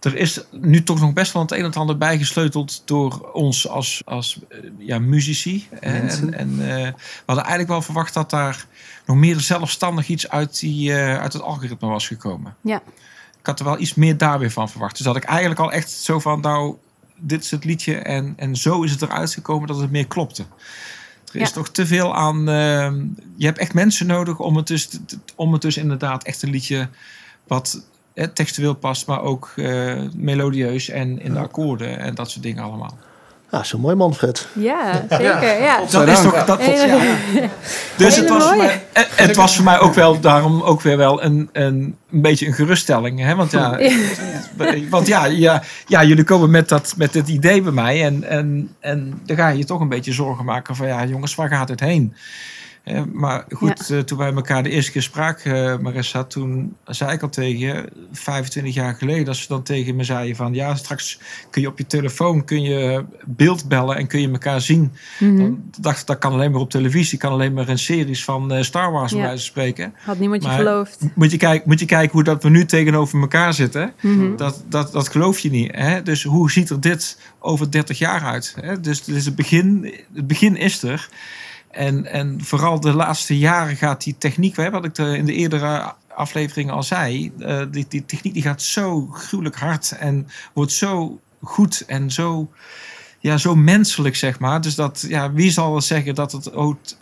Er 0.00 0.16
is 0.16 0.44
nu 0.50 0.82
toch 0.82 1.00
nog 1.00 1.12
best 1.12 1.32
wel 1.32 1.42
het 1.42 1.50
een 1.50 1.58
en 1.58 1.64
het 1.64 1.76
ander 1.76 1.98
bijgesleuteld 1.98 2.82
door 2.84 3.30
ons 3.32 3.68
als, 3.68 4.02
als 4.04 4.40
eh, 4.48 4.58
ja, 4.78 4.98
muzici. 4.98 5.68
En, 5.80 5.92
Mensen. 5.92 6.34
en 6.34 6.48
eh, 6.50 6.84
we 6.86 7.22
hadden 7.26 7.44
eigenlijk 7.44 7.68
wel 7.68 7.82
verwacht 7.82 8.14
dat 8.14 8.30
daar 8.30 8.66
nog 9.06 9.16
meer 9.16 9.40
zelfstandig 9.40 10.08
iets 10.08 10.28
uit, 10.28 10.60
die, 10.60 10.94
eh, 10.94 11.20
uit 11.20 11.32
het 11.32 11.42
algoritme 11.42 11.88
was 11.88 12.06
gekomen. 12.06 12.56
Ja. 12.60 12.82
Ik 13.40 13.46
had 13.46 13.58
er 13.58 13.64
wel 13.64 13.78
iets 13.78 13.94
meer 13.94 14.16
daar 14.16 14.38
weer 14.38 14.50
van 14.50 14.68
verwacht. 14.68 14.96
Dus 14.96 15.06
dat 15.06 15.16
ik 15.16 15.24
eigenlijk 15.24 15.60
al 15.60 15.72
echt 15.72 15.90
zo 15.90 16.18
van, 16.18 16.40
nou, 16.40 16.76
dit 17.20 17.42
is 17.44 17.50
het 17.50 17.64
liedje 17.64 17.94
en, 17.96 18.32
en 18.36 18.56
zo 18.56 18.82
is 18.82 18.90
het 18.90 19.02
eruit 19.02 19.32
gekomen 19.32 19.68
dat 19.68 19.80
het 19.80 19.90
meer 19.90 20.06
klopte. 20.06 20.44
Er 21.32 21.40
is 21.40 21.48
Ja. 21.48 21.54
toch 21.54 21.68
te 21.68 21.86
veel 21.86 22.14
aan. 22.16 22.48
eh, 22.48 22.92
je 23.36 23.46
hebt 23.46 23.58
echt 23.58 23.74
mensen 23.74 24.06
nodig 24.06 24.38
om 24.38 24.56
het 24.56 24.66
dus, 24.66 24.88
om 25.34 25.52
het 25.52 25.62
dus 25.62 25.76
inderdaad 25.76 26.24
echt 26.24 26.42
een 26.42 26.50
liedje 26.50 26.88
wat 27.46 27.82
eh, 28.14 28.26
textueel 28.26 28.74
past, 28.74 29.06
maar 29.06 29.20
ook 29.22 29.52
eh, 29.56 30.02
melodieus 30.14 30.88
en 30.88 31.20
in 31.20 31.32
de 31.32 31.38
akkoorden 31.38 31.98
en 31.98 32.14
dat 32.14 32.30
soort 32.30 32.42
dingen 32.42 32.62
allemaal. 32.62 32.98
Ja, 33.50 33.62
zo 33.64 33.78
mooi 33.78 33.94
Manfred. 33.94 34.46
Ja, 34.52 34.92
zeker. 35.08 35.60
Ja. 35.60 35.80
Dat 35.90 36.08
is 36.08 36.20
toch. 36.20 36.44
Dat, 36.44 36.60
Hele- 36.60 37.48
Dus 37.96 38.16
het 38.16 38.28
was, 38.28 38.44
voor 38.44 38.56
mij, 38.56 38.82
het 38.92 39.36
was 39.36 39.56
voor 39.56 39.64
mij 39.64 39.78
ook 39.78 39.94
wel 39.94 40.20
daarom 40.20 40.62
ook 40.62 40.80
weer 40.82 40.96
wel 40.96 41.22
een, 41.22 41.48
een, 41.52 41.96
een 42.10 42.20
beetje 42.20 42.46
een 42.46 42.52
geruststelling. 42.52 43.20
Hè? 43.20 43.34
Want, 43.34 43.50
ja, 43.50 43.78
want 44.90 45.06
ja, 45.06 45.24
ja, 45.24 45.62
ja, 45.86 46.04
jullie 46.04 46.24
komen 46.24 46.50
met, 46.50 46.68
dat, 46.68 46.94
met 46.96 47.12
dit 47.12 47.28
idee 47.28 47.62
bij 47.62 47.72
mij. 47.72 48.04
En, 48.04 48.24
en, 48.24 48.74
en 48.80 49.20
dan 49.24 49.36
ga 49.36 49.48
je 49.48 49.58
je 49.58 49.64
toch 49.64 49.80
een 49.80 49.88
beetje 49.88 50.12
zorgen 50.12 50.44
maken 50.44 50.76
van 50.76 50.86
ja, 50.86 51.04
jongens, 51.04 51.34
waar 51.34 51.48
gaat 51.48 51.68
het 51.68 51.80
heen? 51.80 52.14
Maar 53.12 53.44
goed, 53.50 53.90
eh, 53.90 53.98
toen 53.98 54.18
wij 54.18 54.32
elkaar 54.32 54.62
de 54.62 54.70
eerste 54.70 54.92
keer 54.92 55.02
spraken, 55.02 55.72
eh, 55.72 55.78
Marissa, 55.78 56.24
toen 56.24 56.76
zei 56.84 57.12
ik 57.12 57.22
al 57.22 57.28
tegen 57.28 57.58
je, 57.58 57.88
25 58.12 58.74
jaar 58.74 58.94
geleden, 58.94 59.24
dat 59.24 59.36
ze 59.36 59.48
dan 59.48 59.62
tegen 59.62 59.96
me 59.96 60.04
zeiden 60.04 60.36
van 60.36 60.54
ja, 60.54 60.74
straks 60.74 61.20
kun 61.50 61.62
je 61.62 61.68
op 61.68 61.78
je 61.78 61.86
telefoon 61.86 62.44
kun 62.44 62.62
je 62.62 63.04
beeld 63.26 63.68
bellen 63.68 63.96
en 63.96 64.06
kun 64.06 64.20
je 64.20 64.30
elkaar 64.30 64.60
zien. 64.60 64.92
Mhm. 65.18 65.36
Dan 65.36 65.62
dacht 65.80 66.00
ik, 66.00 66.06
dat 66.06 66.18
kan 66.18 66.32
alleen 66.32 66.50
maar 66.50 66.60
op 66.60 66.70
televisie, 66.70 67.18
kan 67.18 67.32
alleen 67.32 67.52
maar 67.52 67.68
in 67.68 67.78
series 67.78 68.24
van 68.24 68.52
eh, 68.52 68.62
Star 68.62 68.92
Wars, 68.92 69.12
bij 69.12 69.20
Ja. 69.20 69.26
wijze 69.26 69.42
van 69.42 69.50
spreken. 69.50 69.94
Had 69.96 70.18
niemand 70.18 70.42
je 70.42 70.48
Maar- 70.48 70.56
geloofd. 70.58 70.98
Moet 71.14 71.30
je, 71.30 71.36
kijken, 71.36 71.68
moet 71.68 71.80
je 71.80 71.86
kijken 71.86 72.12
hoe 72.12 72.24
dat 72.24 72.42
we 72.42 72.48
nu 72.48 72.64
tegenover 72.64 73.20
elkaar 73.20 73.54
zitten. 73.54 73.92
Mhm. 74.00 74.36
Dat, 74.36 74.64
dat, 74.68 74.92
dat 74.92 75.08
geloof 75.08 75.38
je 75.38 75.50
niet. 75.50 75.70
Hè? 75.74 76.02
Dus 76.02 76.22
hoe 76.22 76.50
ziet 76.50 76.70
er 76.70 76.80
dit 76.80 77.18
over 77.38 77.70
30 77.70 77.98
jaar 77.98 78.20
uit? 78.22 78.54
Hè? 78.60 78.80
Dus, 78.80 79.04
dus 79.04 79.24
het, 79.24 79.34
begin, 79.36 79.94
het 80.14 80.26
begin 80.26 80.56
is 80.56 80.82
er. 80.82 81.08
En, 81.70 82.06
en 82.06 82.44
vooral 82.44 82.80
de 82.80 82.92
laatste 82.92 83.38
jaren 83.38 83.76
gaat 83.76 84.04
die 84.04 84.18
techniek, 84.18 84.56
wat 84.56 84.84
ik 84.84 84.98
in 84.98 85.24
de 85.24 85.34
eerdere 85.34 85.94
afleveringen 86.18 86.74
al 86.74 86.82
zei, 86.82 87.32
eh, 87.38 87.62
die, 87.70 87.86
die 87.88 88.04
techniek 88.04 88.32
die 88.34 88.42
gaat 88.42 88.62
zo 88.62 89.06
gruwelijk 89.06 89.56
hard 89.56 89.96
en 89.98 90.28
wordt 90.52 90.72
zo 90.72 91.20
goed 91.42 91.84
en 91.86 92.10
zo, 92.10 92.50
ja, 93.18 93.36
zo 93.36 93.54
menselijk, 93.54 94.16
zeg 94.16 94.38
maar. 94.38 94.60
Dus 94.60 94.74
dat, 94.74 95.04
ja, 95.08 95.32
wie 95.32 95.50
zal 95.50 95.80
zeggen 95.80 96.14
dat 96.14 96.32
het 96.32 96.52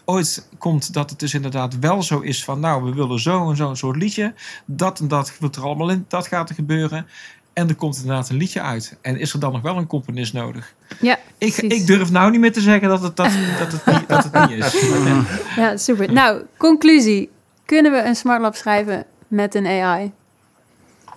ooit, 0.04 0.48
komt 0.58 0.92
dat 0.92 1.10
het 1.10 1.18
dus 1.18 1.34
inderdaad 1.34 1.78
wel 1.78 2.02
zo 2.02 2.20
is 2.20 2.44
van, 2.44 2.60
nou, 2.60 2.84
we 2.84 2.94
willen 2.94 3.20
zo 3.20 3.50
en 3.50 3.56
zo 3.56 3.68
een 3.68 3.76
soort 3.76 3.96
liedje. 3.96 4.34
Dat 4.64 5.00
en 5.00 5.08
dat 5.08 5.32
moet 5.40 5.56
er 5.56 5.62
allemaal 5.62 5.90
in, 5.90 6.04
dat 6.08 6.26
gaat 6.26 6.48
er 6.48 6.54
gebeuren. 6.54 7.06
En 7.56 7.68
er 7.68 7.74
komt 7.74 7.96
inderdaad 7.96 8.28
een 8.28 8.36
liedje 8.36 8.60
uit. 8.60 8.96
En 9.00 9.18
is 9.18 9.32
er 9.32 9.40
dan 9.40 9.52
nog 9.52 9.62
wel 9.62 9.76
een 9.76 9.86
componist 9.86 10.32
nodig? 10.32 10.74
Ja, 11.00 11.18
Ik, 11.38 11.54
precies. 11.54 11.80
ik 11.80 11.86
durf 11.86 12.10
nou 12.10 12.30
niet 12.30 12.40
meer 12.40 12.52
te 12.52 12.60
zeggen 12.60 12.88
dat 12.88 13.02
het, 13.02 13.16
dat, 13.16 13.30
dat 13.58 13.72
het, 13.72 13.86
niet, 13.86 14.08
dat 14.08 14.24
het 14.24 14.48
niet 14.48 14.64
is. 14.64 14.82
Ja, 15.56 15.76
super. 15.76 16.12
Nou, 16.12 16.42
conclusie. 16.56 17.30
Kunnen 17.64 17.92
we 17.92 18.02
een 18.02 18.16
Smart 18.16 18.40
Lab 18.40 18.54
schrijven 18.54 19.04
met 19.28 19.54
een 19.54 19.66
AI? 19.66 20.12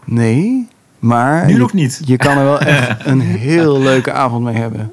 Nee, 0.06 0.67
maar 1.00 1.46
Nu 1.46 1.54
je, 1.54 1.58
nog 1.60 1.74
niet. 1.74 2.02
je 2.06 2.18
kan 2.18 2.38
er 2.38 2.44
wel 2.44 2.60
echt 2.78 3.06
een 3.06 3.22
heel 3.22 3.80
leuke 3.82 4.12
avond 4.12 4.44
mee 4.44 4.56
hebben. 4.56 4.92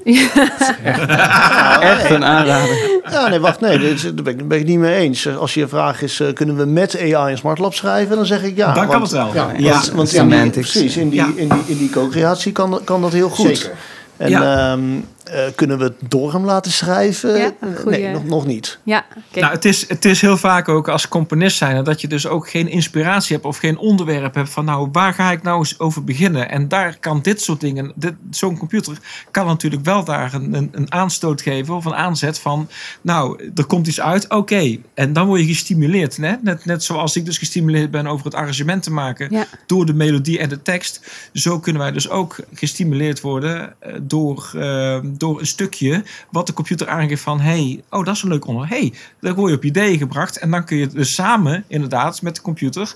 Echt 1.81 2.11
een 2.11 2.25
aanrader. 2.25 3.01
Ja, 3.11 3.29
nee, 3.29 3.39
wacht, 3.41 3.61
nee, 3.61 3.79
daar 4.15 4.23
ben 4.25 4.39
ik, 4.39 4.49
ben 4.49 4.59
ik 4.59 4.67
niet 4.67 4.79
mee 4.79 4.95
eens. 4.95 5.29
Als 5.37 5.55
je 5.55 5.69
vraag 5.69 6.03
is, 6.03 6.21
eh, 6.21 6.33
kunnen 6.33 6.57
we 6.57 6.65
met 6.65 6.99
AI 7.01 7.31
een 7.33 7.39
smart 7.39 7.59
lab 7.59 7.75
schrijven? 7.75 8.17
Dan 8.17 8.27
zeg 8.27 8.43
ik 8.43 8.57
ja. 8.57 8.73
dan 8.73 8.87
kan 8.89 8.99
want- 8.99 9.11
het 9.11 9.13
wel. 9.13 9.35
Ja, 9.35 9.51
Ja, 9.57 9.71
want, 9.73 9.91
want 9.91 10.13
in 10.13 10.29
die, 10.29 10.33
Semantics. 10.37 10.71
precies, 10.71 10.97
in 10.97 11.09
die, 11.09 11.19
Ja. 11.19 11.27
in 11.37 11.49
die, 11.49 11.63
in 11.67 11.77
die 11.79 11.91
co-creatie 11.91 12.53
kan, 12.53 12.81
kan 12.85 13.01
dat 13.01 13.13
heel 13.13 13.29
goed. 13.29 13.57
Zeker. 13.59 13.73
En 14.17 14.31
Ja. 14.31 14.71
ehm, 14.73 14.81
eh, 15.27 15.45
kunnen 15.55 15.79
we 15.79 15.85
het 15.85 15.95
door 16.09 16.33
hem 16.33 16.45
laten 16.45 16.73
schrijven? 16.73 17.39
Ja, 17.39 17.53
goeie- 17.81 17.99
Nee, 17.99 18.13
nog, 18.13 18.25
nog 18.25 18.47
niet. 18.47 18.79
Ja. 18.83 19.05
Nou, 19.35 19.53
het 19.53 19.65
is, 19.65 19.89
het 19.89 20.05
is 20.05 20.21
heel 20.21 20.37
vaak 20.37 20.69
ook 20.69 20.89
als 20.89 21.09
componist 21.09 21.57
zijn 21.57 21.85
dat 21.85 22.01
je 22.01 22.09
dus 22.09 22.27
ook 22.27 22.51
geen 22.51 22.69
inspiratie 22.69 23.35
hebt 23.35 23.47
of 23.47 23.57
geen 23.57 23.79
onderwerp 23.79 24.35
hebt 24.35 24.51
van 24.51 24.65
nou, 24.65 24.89
waar 24.93 25.13
ga 25.15 25.31
ik 25.31 25.43
nou 25.43 25.59
eens 25.59 25.79
over 25.79 26.05
beginnen? 26.05 26.51
En 26.51 26.69
daar 26.69 26.97
kan 27.01 27.21
dit 27.23 27.41
soort 27.43 27.61
dingen, 27.61 27.93
dit, 27.95 28.15
zo'n 28.31 28.59
computer 28.59 28.99
kan 29.31 29.47
natuurlijk 29.47 29.85
wel 29.85 30.05
daar 30.05 30.35
een, 30.35 30.55
een, 30.55 30.69
een 30.73 30.93
aanstoot 30.93 31.41
geven 31.43 31.75
of 31.75 31.85
een 31.85 31.95
aanzet 31.95 32.39
van 32.39 32.69
nou, 33.01 33.51
er 33.55 33.65
komt 33.65 33.87
iets 33.87 34.01
uit, 34.01 34.29
oké. 34.31 34.77
En 34.95 35.13
dan 35.13 35.27
word 35.27 35.41
je 35.41 35.47
gestimuleerd. 35.47 36.17
Hè? 36.17 36.35
Net, 36.43 36.65
net 36.65 36.85
zoals 36.85 37.17
ik 37.17 37.25
dus 37.25 37.39
gestimuleerd 37.39 37.91
ben 37.91 38.07
over 38.07 38.25
het 38.25 38.35
arrangement 38.35 38.83
te 38.83 38.93
maken 38.93 39.31
Ja. 39.31 39.45
door 39.67 39.87
de 39.87 39.95
melodie 39.95 40.39
en 40.39 40.49
de 40.49 40.63
tekst. 40.63 41.01
Zo 41.33 41.59
kunnen 41.61 41.83
wij 41.83 41.93
dus 41.93 42.09
ook 42.09 42.37
gestimuleerd 42.55 43.21
worden 43.21 43.75
eh, 43.79 43.93
door, 44.03 44.51
eh, 44.55 44.99
door 45.19 45.41
een 45.41 45.47
stukje 45.47 46.05
wat 46.31 46.47
de 46.47 46.53
computer 46.53 46.89
aangeeft 46.89 47.23
van... 47.23 47.41
hey, 47.41 47.83
oh, 47.91 48.05
dat 48.05 48.15
is 48.15 48.23
een 48.23 48.29
leuk 48.29 48.47
onderwerp. 48.47 48.81
hey, 48.81 48.93
daar 49.21 49.35
word 49.35 49.51
je 49.51 49.57
op 49.57 49.65
ideeën 49.65 49.99
gebracht. 49.99 50.39
En 50.39 50.51
dan 50.51 50.65
kun 50.65 50.77
je 50.77 50.87
dus 50.87 51.15
samen, 51.15 51.65
inderdaad, 51.67 52.23
met 52.23 52.35
de 52.35 52.43
computer 52.43 52.95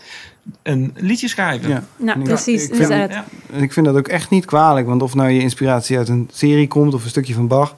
een 0.63 0.93
liedje 0.95 1.29
schrijven. 1.29 1.69
Ja. 1.69 1.85
nou, 1.97 2.23
precies. 2.23 2.69
ik 2.69 2.75
vind-. 2.75 2.89
Ja. 2.89 3.25
En 3.53 3.63
ik 3.63 3.73
vind 3.73 3.87
dat 3.87 3.97
ook 3.97 4.09
echt 4.09 4.31
niet 4.31 4.45
kwalijk, 4.45 4.87
want 4.87 5.03
of 5.03 5.15
nou 5.15 5.31
je 5.31 5.41
inspiratie 5.41 5.97
uit 5.97 6.09
een 6.09 6.29
serie 6.33 6.69
komt 6.69 6.95
of 6.95 7.05
een 7.05 7.11
stukje 7.11 7.35
van 7.35 7.47
Bach. 7.47 7.77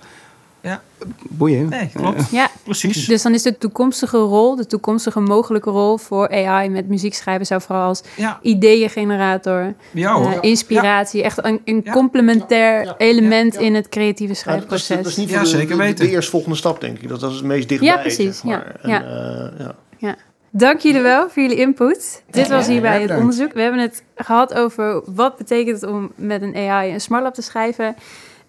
Ja. 0.63 0.83
Boeien. 1.29 1.69
Nee, 1.69 1.91
klopt. 1.95 2.31
Ja, 2.31 2.49
Precies. 2.65 3.07
dus 3.07 3.23
dan 3.23 3.35
is 3.35 3.43
de 3.43 3.59
toekomstige 3.59 4.17
rol, 4.17 4.57
de 4.57 4.67
toekomstige 4.67 5.21
mogelijke 5.21 5.71
rol 5.71 5.97
voor 5.99 6.31
AI 6.31 6.69
met 6.69 6.89
muziek 6.89 7.15
schrijven 7.15 7.47
zou 7.47 7.61
vooral 7.61 7.85
als 7.87 8.03
Ja, 8.17 8.39
ideeëngenerator, 8.43 9.75
ja 9.91 10.15
eh, 10.17 10.33
inspiratie, 10.41 11.23
echt 11.23 11.45
een, 11.45 11.61
een 11.65 11.81
Ja. 11.85 11.93
complementair 11.93 12.85
Ja. 12.85 12.95
element 12.99 13.55
Ja. 13.55 13.61
Ja. 13.61 13.67
in 13.67 13.75
het 13.75 13.89
creatieve 13.89 14.23
Ja, 14.23 14.29
dat, 14.29 14.37
is, 14.37 14.39
schrijfproces. 14.43 14.97
dat 14.97 15.07
is 15.07 15.17
niet 15.17 15.31
Ja, 15.31 15.41
de, 15.41 15.47
zeker 15.47 15.69
de- 15.77 15.83
weten. 15.83 16.05
de 16.07 16.11
eerstvolgende 16.11 16.57
stap, 16.57 16.81
denk 16.81 16.99
ik. 16.99 17.09
Dat, 17.09 17.21
dat 17.21 17.31
is 17.31 17.37
het 17.37 17.45
meest 17.47 17.69
dichtbij. 17.69 17.91
Ja, 17.91 17.99
precies, 18.01 18.37
zeg 18.37 18.45
maar. 18.45 18.77
ja, 18.83 19.03
En, 19.03 19.59
eh, 19.59 19.67
ja. 19.99 20.17
Dank 20.55 20.81
jullie 20.81 21.01
wel 21.01 21.31
voor 21.31 21.43
jullie 21.43 21.57
input. 21.59 22.23
Dit 22.31 22.49
was 22.49 22.67
hierbij 22.67 23.03
het 23.03 23.17
onderzoek. 23.17 23.53
We 23.53 23.61
hebben 23.61 23.81
het 23.81 24.03
gehad 24.17 24.55
over 24.55 25.03
wat 25.07 25.37
betekent 25.37 25.81
het 25.81 25.91
om 25.91 26.13
met 26.15 26.43
een 26.43 26.57
AI 26.57 26.93
een 26.93 27.01
smart 27.01 27.23
lab 27.23 27.35
te 27.35 27.43
schrijven. 27.43 27.97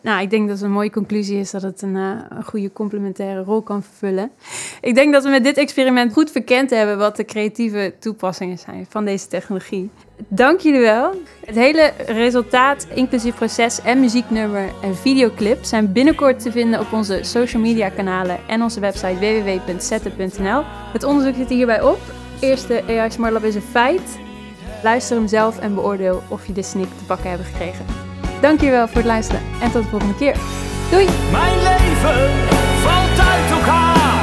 Nou, 0.03 0.21
ik 0.21 0.29
denk 0.29 0.47
dat 0.47 0.57
het 0.57 0.65
een 0.65 0.71
mooie 0.71 0.91
conclusie 0.91 1.39
is 1.39 1.51
dat 1.51 1.61
het 1.61 1.81
een, 1.81 1.95
eh, 1.95 2.11
een 2.29 2.43
goede 2.43 2.71
complementaire 2.71 3.43
rol 3.43 3.61
kan 3.61 3.83
vervullen. 3.83 4.31
Ik 4.81 4.95
denk 4.95 5.13
dat 5.13 5.23
we 5.23 5.29
met 5.29 5.43
dit 5.43 5.57
experiment 5.57 6.13
goed 6.13 6.31
verkend 6.31 6.69
hebben 6.69 6.97
wat 6.97 7.15
de 7.15 7.25
creatieve 7.25 7.93
toepassingen 7.99 8.57
zijn 8.57 8.85
van 8.89 9.05
deze 9.05 9.27
technologie. 9.27 9.89
Dank 10.27 10.59
jullie 10.59 10.79
wel. 10.79 11.11
Het 11.45 11.55
hele 11.55 11.93
resultaat, 12.05 12.87
inclusief 12.93 13.35
proces 13.35 13.81
en 13.81 13.99
muzieknummer 13.99 14.69
en 14.81 14.95
videoclip, 14.95 15.63
zijn 15.63 15.91
binnenkort 15.91 16.39
te 16.39 16.51
vinden 16.51 16.79
op 16.79 16.93
onze 16.93 17.19
social 17.21 17.61
media 17.61 17.89
kanalen 17.89 18.39
en 18.47 18.61
onze 18.61 18.79
website 18.79 19.17
www.zetten.nl. 19.19 20.63
Het 20.93 21.03
onderzoek 21.03 21.35
zit 21.35 21.49
hierbij 21.49 21.81
op. 21.81 21.99
Eerste 22.39 22.83
AI 22.87 23.11
Smart 23.11 23.33
Lab 23.33 23.43
is 23.43 23.55
een 23.55 23.61
feit. 23.61 24.19
Luister 24.83 25.17
hem 25.17 25.27
zelf 25.27 25.59
en 25.59 25.75
beoordeel 25.75 26.23
of 26.29 26.47
je 26.47 26.53
de 26.53 26.63
snik 26.63 26.89
te 26.97 27.03
pakken 27.05 27.29
hebt 27.29 27.43
gekregen. 27.45 28.12
Dank 28.43 28.59
jullie 28.59 28.75
wel 28.75 28.87
voor 28.87 28.97
het 28.97 29.05
luisteren 29.05 29.41
en 29.61 29.71
tot 29.71 29.83
de 29.83 29.89
volgende 29.89 30.15
keer. 30.15 30.35
Doei! 30.91 31.07
Mijn 31.31 31.57
leven 31.57 32.29
valt 32.81 33.19
uit 33.19 33.51
elkaar. 33.51 34.21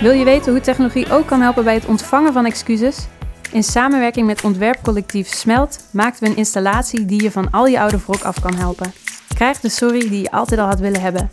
Wil 0.00 0.12
je 0.12 0.24
weten 0.24 0.52
hoe 0.52 0.60
technologie 0.60 1.12
ook 1.12 1.26
kan 1.26 1.40
helpen 1.40 1.64
bij 1.64 1.74
het 1.74 1.86
ontvangen 1.86 2.32
van 2.32 2.46
excuses? 2.46 3.06
In 3.52 3.62
samenwerking 3.62 4.26
met 4.26 4.44
ontwerpcollectief 4.44 5.28
Smelt 5.28 5.84
maakten 5.90 6.24
we 6.24 6.30
een 6.30 6.36
installatie 6.36 7.04
die 7.04 7.22
je 7.22 7.30
van 7.30 7.50
al 7.50 7.66
je 7.66 7.80
oude 7.80 7.98
wrok 8.06 8.22
af 8.22 8.40
kan 8.40 8.54
helpen. 8.54 8.92
Krijg 9.34 9.60
de 9.60 9.68
sorry 9.68 10.08
die 10.08 10.22
je 10.22 10.30
altijd 10.30 10.60
al 10.60 10.66
had 10.66 10.80
willen 10.80 11.00
hebben. 11.00 11.30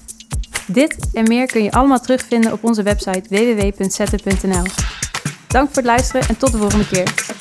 Dit 0.68 1.10
en 1.14 1.24
meer 1.24 1.46
kun 1.46 1.64
je 1.64 1.72
allemaal 1.72 2.00
terugvinden 2.00 2.52
op 2.52 2.64
onze 2.64 2.84
website 2.84 3.24
www.zetten.nl. 3.30 4.64
Dank 5.48 5.68
voor 5.68 5.76
het 5.76 5.86
luisteren 5.86 6.28
en 6.28 6.38
tot 6.38 6.52
de 6.52 6.58
volgende 6.58 6.88
keer. 6.88 7.32